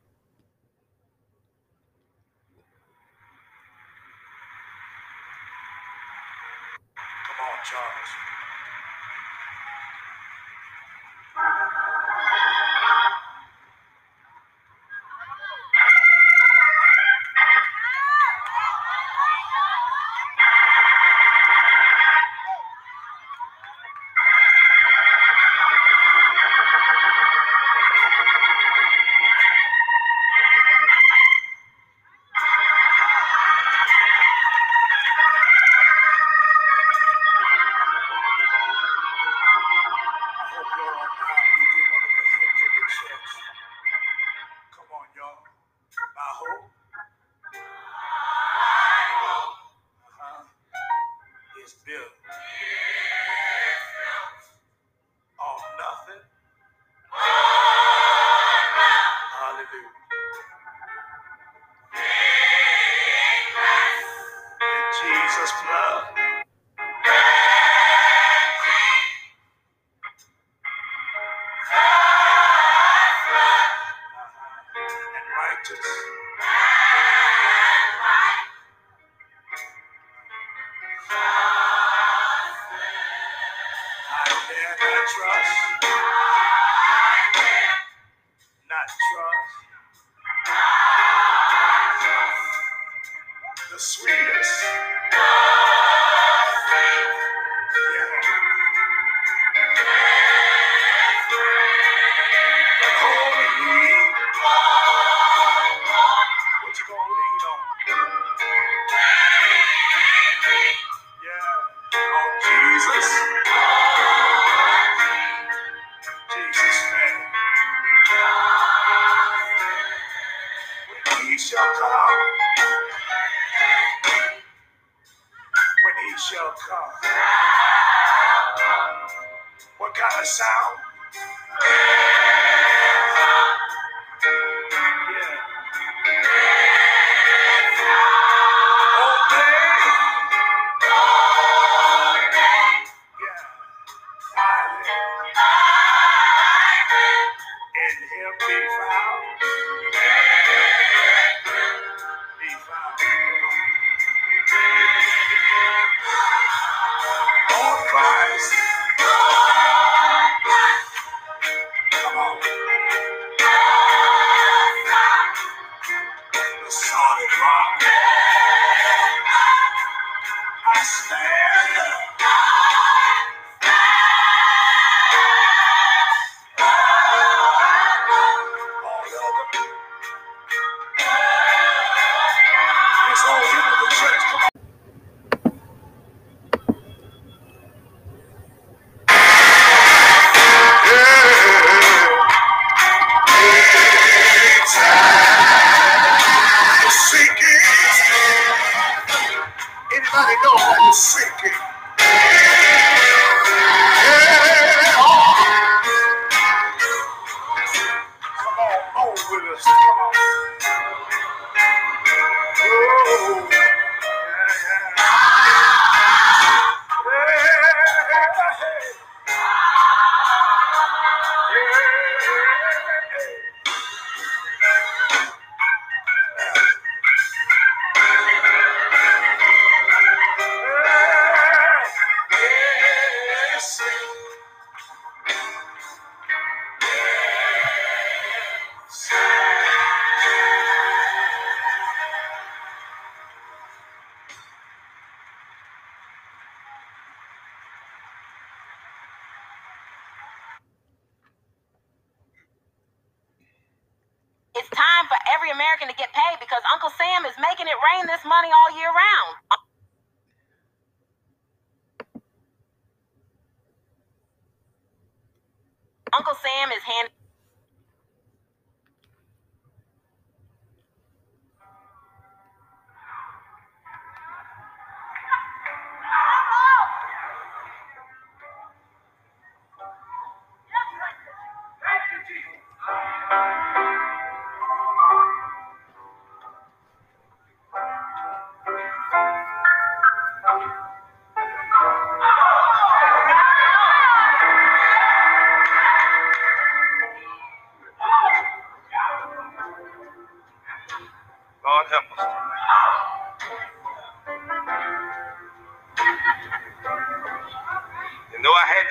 this 258.09 258.25
money 258.25 258.49
all 258.49 258.77
year 258.77 258.89
round. 258.89 259.08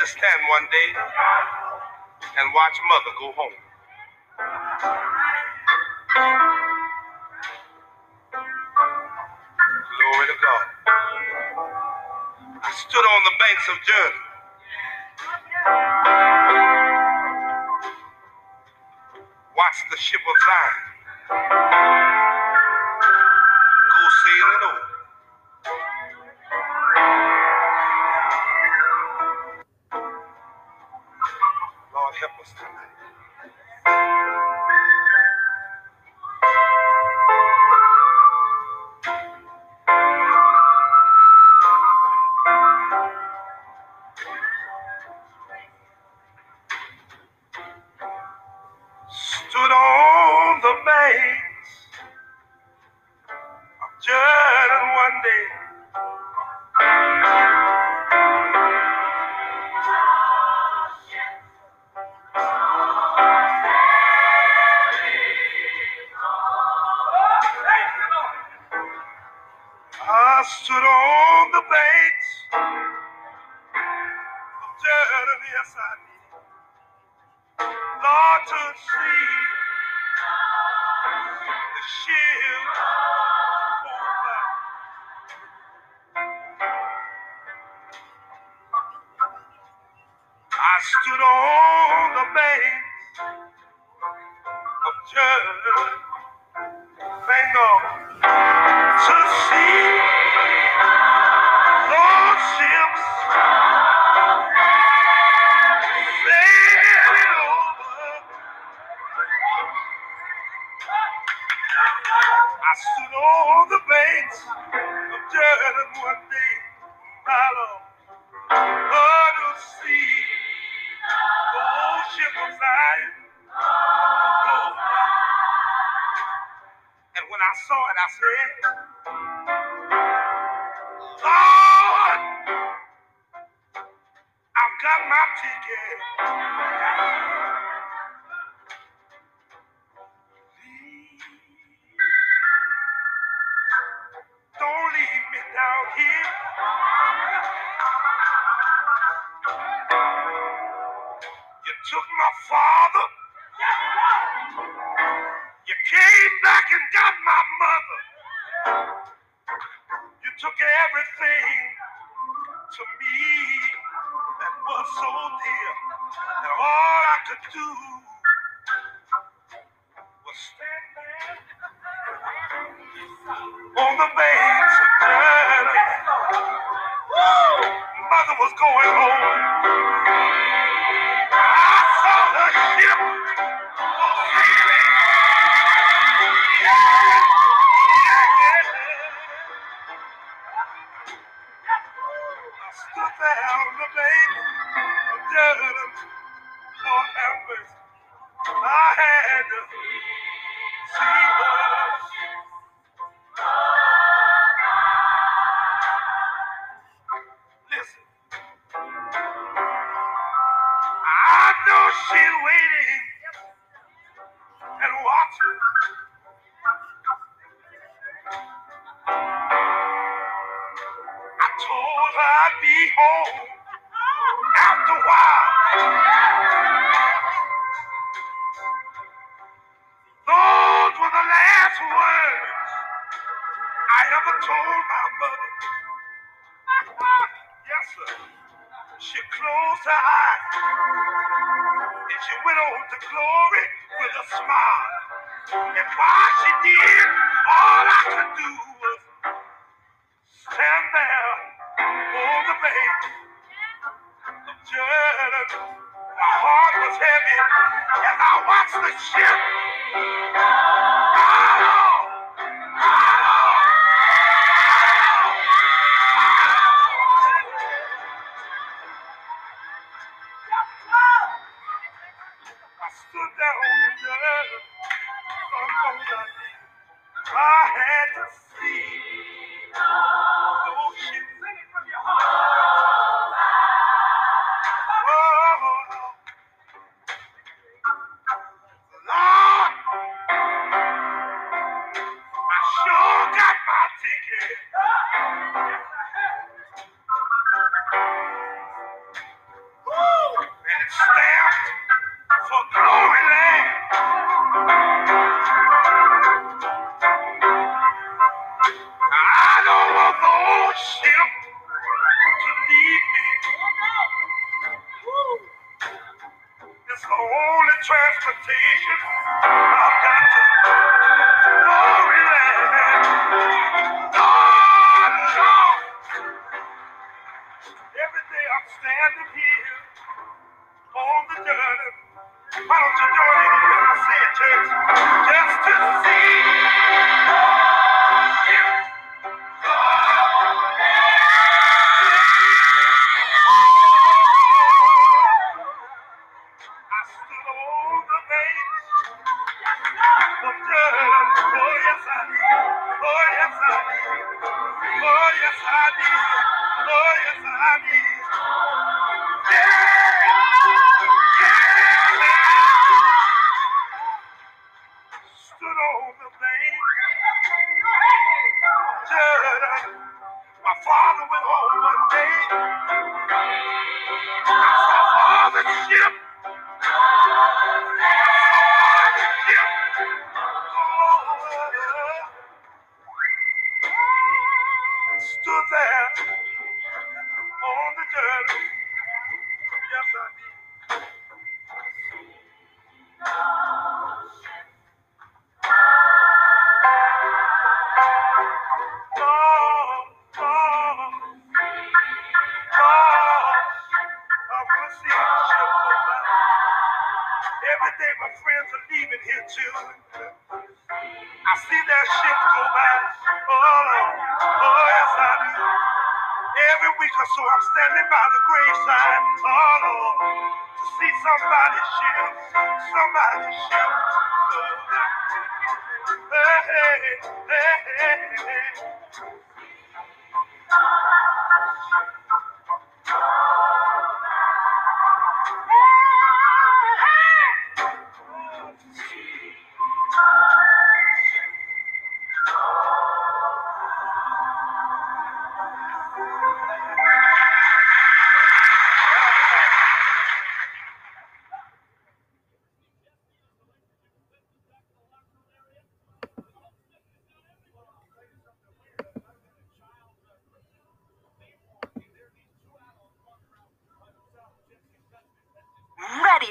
understand 0.07 0.39
one 0.47 0.63
day 0.71 0.89
and 2.39 2.47
watch 2.55 2.77
mother 2.87 3.11
go 3.19 3.27
home. 3.35 3.66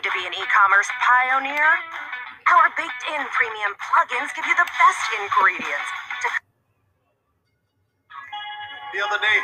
To 0.07 0.15
be 0.15 0.23
an 0.23 0.39
e-commerce 0.39 0.87
pioneer? 1.03 1.66
Our 2.47 2.70
baked-in 2.78 3.27
premium 3.35 3.74
plugins 3.74 4.31
give 4.39 4.47
you 4.47 4.55
the 4.55 4.70
best 4.70 5.03
ingredients 5.19 5.91
to 6.23 6.28
the 8.95 9.03
other 9.03 9.19
day 9.19 9.39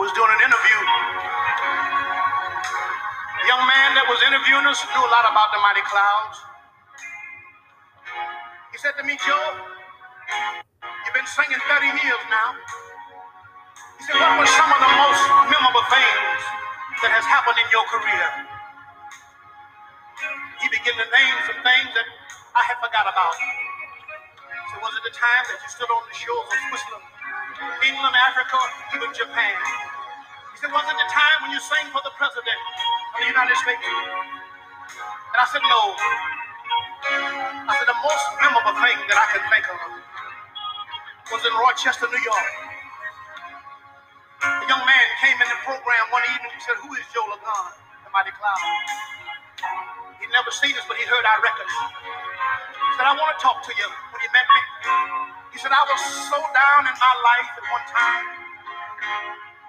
was 0.00 0.08
doing 0.16 0.32
an 0.32 0.40
interview. 0.48 0.80
The 3.36 3.46
young 3.52 3.68
man 3.68 4.00
that 4.00 4.08
was 4.08 4.16
interviewing 4.24 4.64
us 4.64 4.80
knew 4.80 5.04
a 5.04 5.10
lot 5.12 5.28
about 5.28 5.52
the 5.52 5.60
mighty 5.60 5.84
clouds. 5.84 6.36
He 8.72 8.80
said 8.80 8.96
to 8.96 9.04
me, 9.04 9.20
Joe, 9.20 9.60
you've 11.04 11.12
been 11.12 11.28
singing 11.28 11.60
30 11.68 12.00
years 12.00 12.22
now. 12.32 12.56
He 14.00 14.08
said, 14.08 14.16
what 14.24 14.40
were 14.40 14.48
some 14.56 14.72
of 14.72 14.80
the 14.80 14.92
most 14.96 15.22
memorable 15.52 15.84
things 15.92 16.40
that 17.04 17.12
has 17.12 17.28
happened 17.28 17.60
in 17.60 17.68
your 17.68 17.84
career? 17.92 18.55
He 20.86 20.94
began 20.94 21.02
to 21.02 21.18
name 21.18 21.38
some 21.50 21.60
things 21.66 21.90
that 21.98 22.06
I 22.54 22.62
had 22.62 22.78
forgot 22.78 23.10
about. 23.10 23.34
So 24.70 24.78
was 24.78 24.94
it 24.94 25.02
the 25.02 25.18
time 25.18 25.42
that 25.50 25.58
you 25.58 25.66
stood 25.66 25.90
on 25.90 25.98
the 26.06 26.14
shores 26.14 26.46
of 26.46 26.58
Switzerland? 26.70 27.02
England, 27.82 28.14
Africa, 28.14 28.54
even 28.94 29.10
Japan. 29.10 29.58
He 30.54 30.62
said, 30.62 30.70
Was 30.70 30.86
it 30.86 30.94
the 30.94 31.10
time 31.10 31.38
when 31.42 31.50
you 31.50 31.58
sang 31.58 31.90
for 31.90 31.98
the 32.06 32.14
president 32.14 32.54
of 32.54 33.18
the 33.18 33.26
United 33.34 33.58
States? 33.66 33.82
And 33.82 35.38
I 35.42 35.46
said, 35.50 35.66
No. 35.66 35.82
I 37.66 37.72
said, 37.82 37.90
The 37.90 38.00
most 38.06 38.26
memorable 38.38 38.78
thing 38.78 38.98
that 39.10 39.18
I 39.18 39.26
can 39.34 39.42
think 39.50 39.66
of 39.66 39.78
was 41.34 41.42
in 41.42 41.54
Rochester, 41.66 42.06
New 42.06 42.22
York. 42.22 42.50
A 44.38 44.66
young 44.70 44.86
man 44.86 45.06
came 45.18 45.34
in 45.34 45.50
the 45.50 45.58
program 45.66 46.04
one 46.14 46.22
evening 46.30 46.54
and 46.54 46.62
said, 46.62 46.78
Who 46.78 46.94
is 46.94 47.02
Joe 47.10 47.26
Ligon, 47.26 47.74
the 48.06 48.10
mighty 48.14 48.30
cloud? 48.38 49.25
He'd 50.26 50.34
never 50.34 50.50
seen 50.50 50.74
us, 50.74 50.82
but 50.90 50.98
he 50.98 51.06
heard 51.06 51.22
our 51.22 51.38
records. 51.38 51.70
He 51.70 52.92
said, 52.98 53.06
I 53.06 53.14
want 53.14 53.30
to 53.30 53.38
talk 53.38 53.62
to 53.62 53.72
you 53.78 53.86
when 54.10 54.18
he 54.26 54.28
met 54.34 54.42
me. 54.42 54.62
He 55.54 55.58
said, 55.62 55.70
I 55.70 55.84
was 55.86 56.02
so 56.26 56.38
down 56.50 56.82
in 56.90 56.96
my 56.98 57.14
life 57.22 57.50
at 57.54 57.66
one 57.70 57.86
time. 57.94 58.26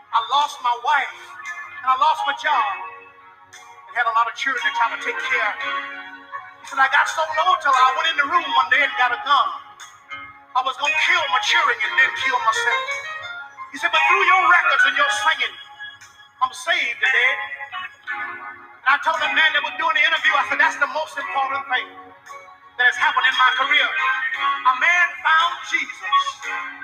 I 0.09 0.19
lost 0.33 0.57
my 0.65 0.73
wife 0.81 1.17
and 1.85 1.87
I 1.93 1.95
lost 2.01 2.25
my 2.25 2.33
job. 2.41 2.73
I 3.77 3.91
had 3.93 4.09
a 4.09 4.15
lot 4.17 4.25
of 4.25 4.33
children 4.33 4.65
to 4.65 4.73
try 4.81 4.89
to 4.97 4.99
take 5.05 5.19
care. 5.29 5.53
He 6.57 6.65
said, 6.65 6.81
I 6.81 6.89
got 6.89 7.05
so 7.05 7.21
low 7.21 7.53
till 7.61 7.77
I 7.77 7.89
went 8.01 8.07
in 8.13 8.17
the 8.17 8.29
room 8.33 8.47
one 8.57 8.69
day 8.73 8.81
and 8.81 8.93
got 8.97 9.13
a 9.13 9.21
gun. 9.21 9.49
I 10.57 10.65
was 10.65 10.73
going 10.81 10.89
to 10.89 11.03
kill 11.05 11.21
my 11.29 11.41
children 11.45 11.77
and 11.77 11.93
then 12.01 12.11
kill 12.25 12.39
myself. 12.41 12.83
He 13.71 13.77
said, 13.77 13.93
but 13.93 14.01
through 14.09 14.25
your 14.25 14.43
records 14.49 14.83
and 14.89 14.95
your 14.97 15.11
singing, 15.21 15.55
I'm 16.41 16.53
saved 16.53 16.97
today. 16.97 17.33
And 18.87 18.95
I 18.95 19.03
told 19.03 19.19
the 19.19 19.27
man 19.35 19.51
that 19.51 19.63
was 19.67 19.75
doing 19.75 19.95
the 19.99 20.05
interview, 20.07 20.31
I 20.31 20.47
said, 20.47 20.59
that's 20.63 20.79
the 20.79 20.87
most 20.95 21.19
important 21.19 21.63
thing 21.67 21.87
that 22.79 22.85
has 22.87 22.95
happened 22.95 23.27
in 23.27 23.35
my 23.35 23.51
career. 23.59 23.83
A 23.83 24.75
man 24.79 25.07
found 25.27 25.53
Jesus 25.67 26.15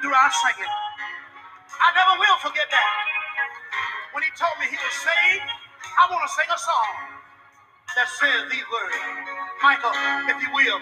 through 0.03 0.11
our 0.11 0.31
singing. 0.43 0.73
I 1.79 1.89
never 1.95 2.19
will 2.19 2.39
forget 2.43 2.67
that. 2.71 2.89
When 4.11 4.23
he 4.27 4.31
told 4.35 4.55
me 4.59 4.67
he 4.67 4.75
was 4.75 4.95
saved, 4.99 5.47
I 5.95 6.11
want 6.11 6.27
to 6.27 6.31
sing 6.35 6.49
a 6.51 6.59
song 6.59 6.93
that 7.95 8.09
says 8.19 8.51
these 8.51 8.67
words. 8.67 8.99
Michael, 9.63 9.95
if 10.27 10.37
you 10.43 10.49
will. 10.53 10.81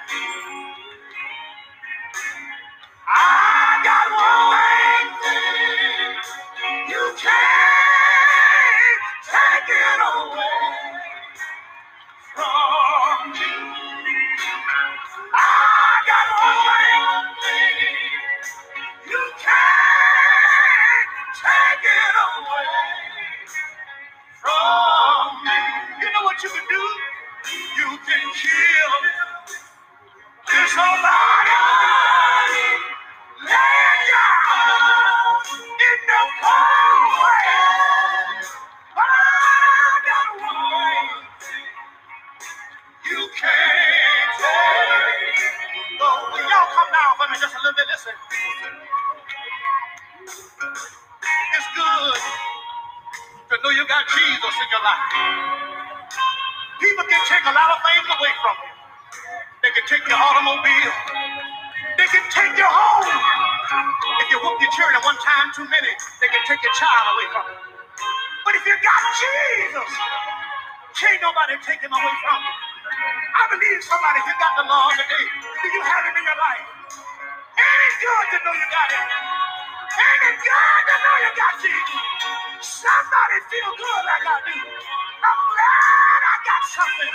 I 3.08 3.82
got 3.84 4.08
one 4.18 5.10
thing 5.24 6.90
you 6.90 7.06
can't 7.18 9.02
take 9.26 9.70
it 9.70 10.02
away 10.12 10.68
from 12.36 13.32
me. 13.34 13.52
I 15.34 16.04
got 16.08 16.28
one 16.44 17.36
thing 17.42 17.78
you 19.10 19.24
can't 19.40 21.10
take 21.42 21.86
it 21.86 22.16
away 22.28 23.48
from 24.42 25.46
me. 25.46 25.60
You 26.02 26.10
know 26.14 26.24
what 26.24 26.44
you 26.44 26.50
can 26.50 26.66
do? 26.70 26.91
You 27.82 27.88
can 27.90 28.26
kill 28.36 28.94
somebody. 30.70 31.56
Lay 33.46 33.52
down 34.10 35.44
in 35.66 36.00
the 36.10 36.22
But 38.96 39.10
I 39.10 40.02
got 40.08 40.30
one 40.42 41.10
thing 41.42 41.68
you 43.12 43.22
can't 43.40 44.32
take. 44.40 45.40
Y'all 46.00 46.70
come 46.76 46.90
down 46.94 47.12
for 47.18 47.28
me 47.32 47.38
just 47.42 47.56
a 47.56 47.60
little 47.64 47.76
bit, 47.78 47.88
listen. 47.92 48.14
It's 51.38 51.70
good 51.76 52.22
to 53.50 53.56
know 53.64 53.72
you 53.72 53.88
got 53.88 54.06
Jesus 54.10 54.56
in 54.64 54.70
your 54.72 54.84
life. 54.84 55.81
People 56.82 57.06
can 57.08 57.24
take 57.30 57.46
a 57.46 57.54
lot 57.56 57.70
of 57.72 57.80
things 57.86 58.08
away 58.10 58.34
from 58.44 58.56
you. 58.66 58.74
They 59.64 59.72
can 59.76 59.86
take 59.88 60.06
your 60.08 60.18
automobile. 60.20 60.94
They 61.98 62.08
can 62.10 62.26
take 62.34 62.54
your 62.58 62.70
home. 62.72 63.10
If 64.22 64.28
you 64.32 64.40
whoop 64.42 64.58
your 64.62 64.72
children 64.76 65.02
one 65.06 65.18
time 65.22 65.50
too 65.56 65.66
many, 65.70 65.94
they 66.22 66.30
can 66.30 66.44
take 66.50 66.62
your 66.64 66.76
child 66.78 67.06
away 67.16 67.28
from 67.34 67.46
you. 67.52 67.58
But 68.46 68.54
if 68.58 68.64
you 68.66 68.76
got 68.82 69.04
Jesus, 69.18 69.92
can't 70.98 71.22
nobody 71.22 71.56
take 71.66 71.82
him 71.82 71.94
away 71.94 72.16
from 72.26 72.40
you. 72.44 72.56
I 73.36 73.44
believe 73.54 73.82
somebody, 73.86 74.20
if 74.22 74.28
you 74.30 74.36
got 74.42 74.54
the 74.62 74.66
Lord 74.70 74.94
today, 74.98 75.26
do 75.64 75.68
you 75.72 75.82
have 75.86 76.04
him 76.08 76.16
in 76.18 76.26
your 76.26 76.40
life? 76.40 76.68
Ain't 77.56 77.84
it 77.88 77.96
good 78.02 78.26
to 78.34 78.38
know 78.46 78.56
you 78.58 78.68
got 78.74 78.90
him? 78.92 79.08
Ain't 79.08 80.24
it 80.28 80.38
good 80.42 80.82
to 80.90 80.96
know 81.02 81.16
you 81.24 81.32
got 81.38 81.54
Jesus? 81.62 82.04
Somebody 82.62 83.38
feel 83.54 83.72
good 83.78 84.04
like 84.06 84.26
I 84.28 84.38
do. 84.50 84.58
I'm 84.60 85.40
got 86.46 86.64
something. 86.66 87.14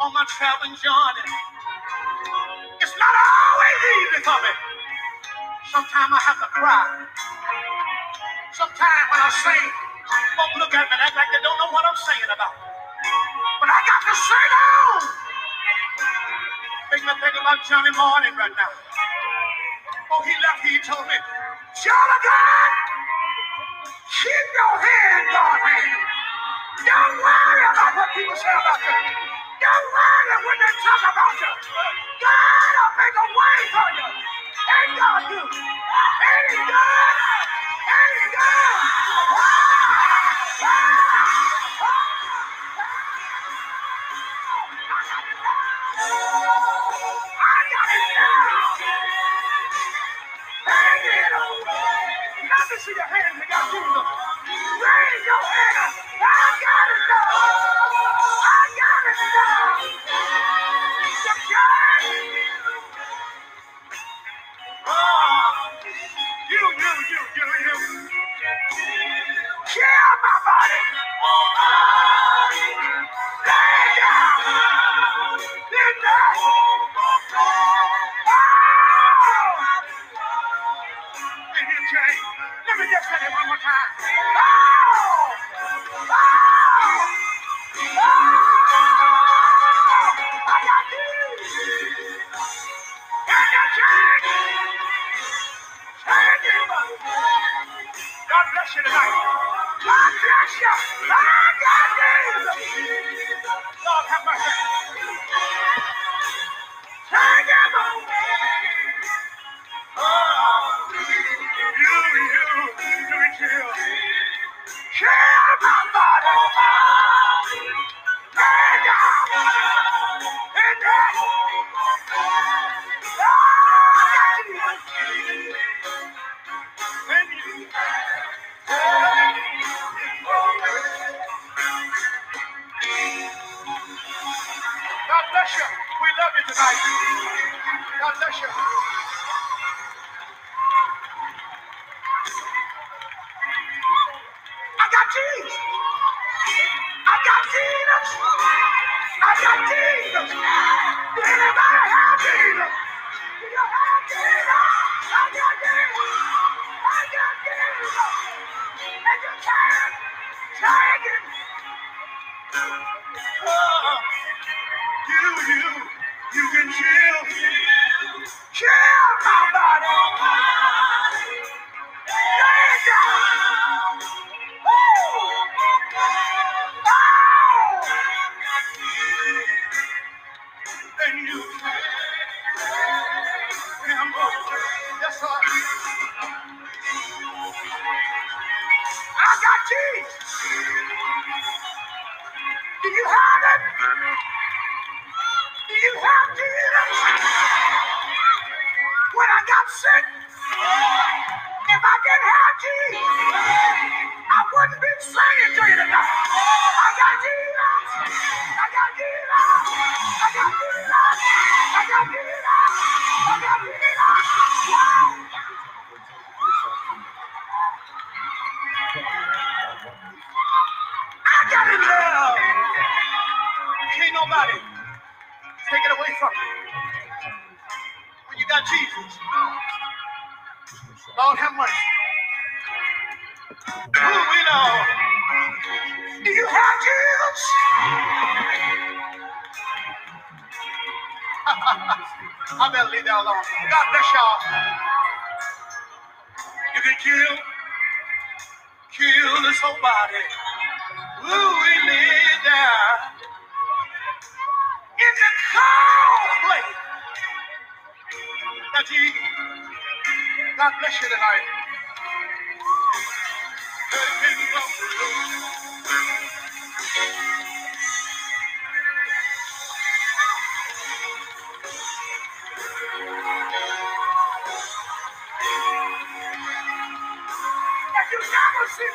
on 0.00 0.12
my 0.14 0.24
traveling 0.28 0.76
journey. 0.78 1.26
It's 2.80 2.94
not 2.98 3.14
always 3.14 3.78
easy 3.96 4.20
coming. 4.24 4.58
Sometimes 5.72 6.10
I 6.12 6.20
have 6.26 6.38
to 6.40 6.48
cry. 6.52 6.86
Sometimes 8.52 9.06
when 9.12 9.20
I 9.22 9.30
sing, 9.30 9.68
folks 10.36 10.56
look 10.58 10.74
at 10.74 10.84
me 10.86 10.94
and 10.94 11.02
act 11.02 11.16
like 11.16 11.30
they 11.32 11.42
don't 11.42 11.58
know 11.58 11.70
what 11.72 11.84
I'm 11.86 11.98
singing 11.98 12.32
about. 12.32 12.54
But 13.60 13.70
I 13.70 13.80
got 13.86 14.00
to 14.08 14.14
sing 14.16 14.52
on. 14.58 15.02
Make 16.92 17.04
me 17.04 17.14
think 17.20 17.36
about 17.40 17.58
Johnny 17.68 17.92
Morning 17.96 18.34
right 18.38 18.54
now. 18.56 18.72
Oh, 20.12 20.22
he 20.24 20.34
left, 20.42 20.62
he 20.64 20.78
told 20.86 21.06
me, 21.08 21.18
Jonathan, 21.82 22.70
keep 24.10 24.46
your 24.56 24.74
head 24.80 25.10
in 25.20 25.26
God's 25.32 25.62
hand. 25.68 26.07
Don't 26.86 27.16
worry 27.18 27.62
about 27.72 27.96
what 27.96 28.08
people 28.14 28.36
say 28.36 28.54
about 28.54 28.80
you. 28.86 28.96
Don't 29.62 29.86
worry 29.94 30.36
when 30.46 30.58
they 30.62 30.74
talk 30.84 31.02
about 31.10 31.34
you. 31.40 31.52
God 32.22 32.72
will 32.76 32.92
make 32.98 33.16
a 33.18 33.26
way 33.34 33.58
for 33.74 33.88
you. 33.98 34.08
Ain't 34.76 34.92
God 34.98 35.22
do? 35.30 35.40
Ain't 35.42 36.68
God? 36.70 37.16
Ain't 37.90 38.32
God? 38.34 38.80
Ah! 39.38 40.62
Ah! 40.62 40.97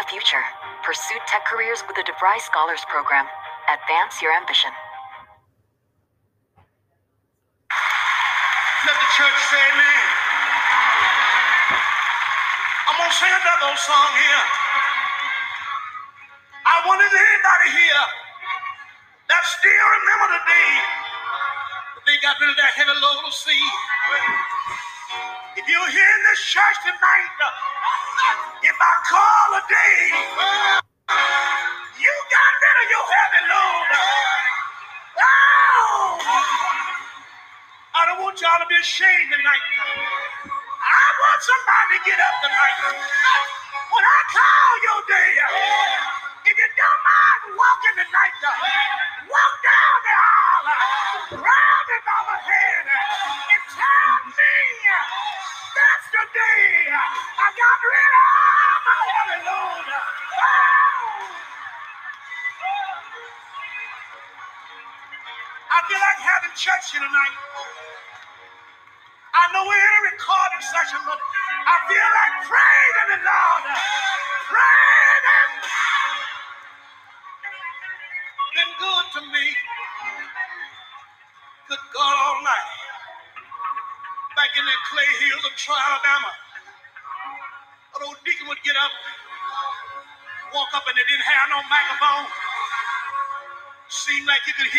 the 0.02 0.10
future. 0.10 0.42
Pursue 0.84 1.20
tech 1.28 1.46
careers 1.46 1.84
with 1.86 1.96
the 1.96 2.02
DeVry 2.02 2.40
Scholars 2.42 2.82
Program. 2.90 3.28
Advance 3.70 4.22
your 4.22 4.36
ambition. 4.36 4.72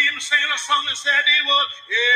him 0.00 0.20
sang 0.20 0.38
a 0.54 0.58
song 0.58 0.84
and 0.88 0.96
said 0.96 1.12
he 1.26 1.38
would. 1.44 1.68
Yeah. 1.90 2.11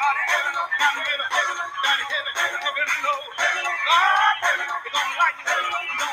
Don't 0.00 0.16
like 5.18 5.36
it, 5.44 5.48
don't 5.48 6.09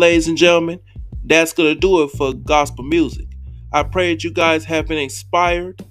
ladies 0.00 0.26
and 0.26 0.36
gentlemen, 0.36 0.80
that's 1.24 1.52
going 1.52 1.72
to 1.72 1.78
do 1.78 2.02
it 2.02 2.08
for 2.08 2.32
gospel 2.32 2.84
music. 2.84 3.26
I 3.72 3.84
pray 3.84 4.12
that 4.12 4.24
you 4.24 4.32
guys 4.32 4.64
have 4.64 4.88
been 4.88 4.98
inspired 4.98 5.84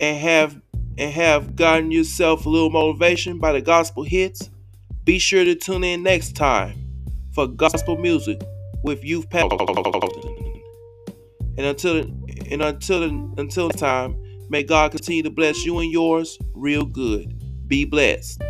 and 0.00 0.18
have 0.18 0.60
and 0.96 1.12
have 1.12 1.54
gotten 1.54 1.92
yourself 1.92 2.44
a 2.44 2.48
little 2.48 2.70
motivation 2.70 3.38
by 3.38 3.52
the 3.52 3.60
gospel 3.60 4.02
hits. 4.02 4.50
Be 5.04 5.20
sure 5.20 5.44
to 5.44 5.54
tune 5.54 5.84
in 5.84 6.02
next 6.02 6.34
time 6.34 6.76
for 7.32 7.46
gospel 7.46 7.96
music 7.96 8.42
with 8.82 9.04
Youth 9.04 9.30
Pastor. 9.30 9.56
And 11.56 11.66
until 11.66 11.98
and 11.98 12.62
until 12.62 13.02
until 13.38 13.68
time, 13.70 14.16
may 14.48 14.64
God 14.64 14.90
continue 14.90 15.22
to 15.22 15.30
bless 15.30 15.64
you 15.64 15.78
and 15.78 15.92
yours 15.92 16.38
real 16.54 16.84
good. 16.84 17.68
Be 17.68 17.84
blessed. 17.84 18.42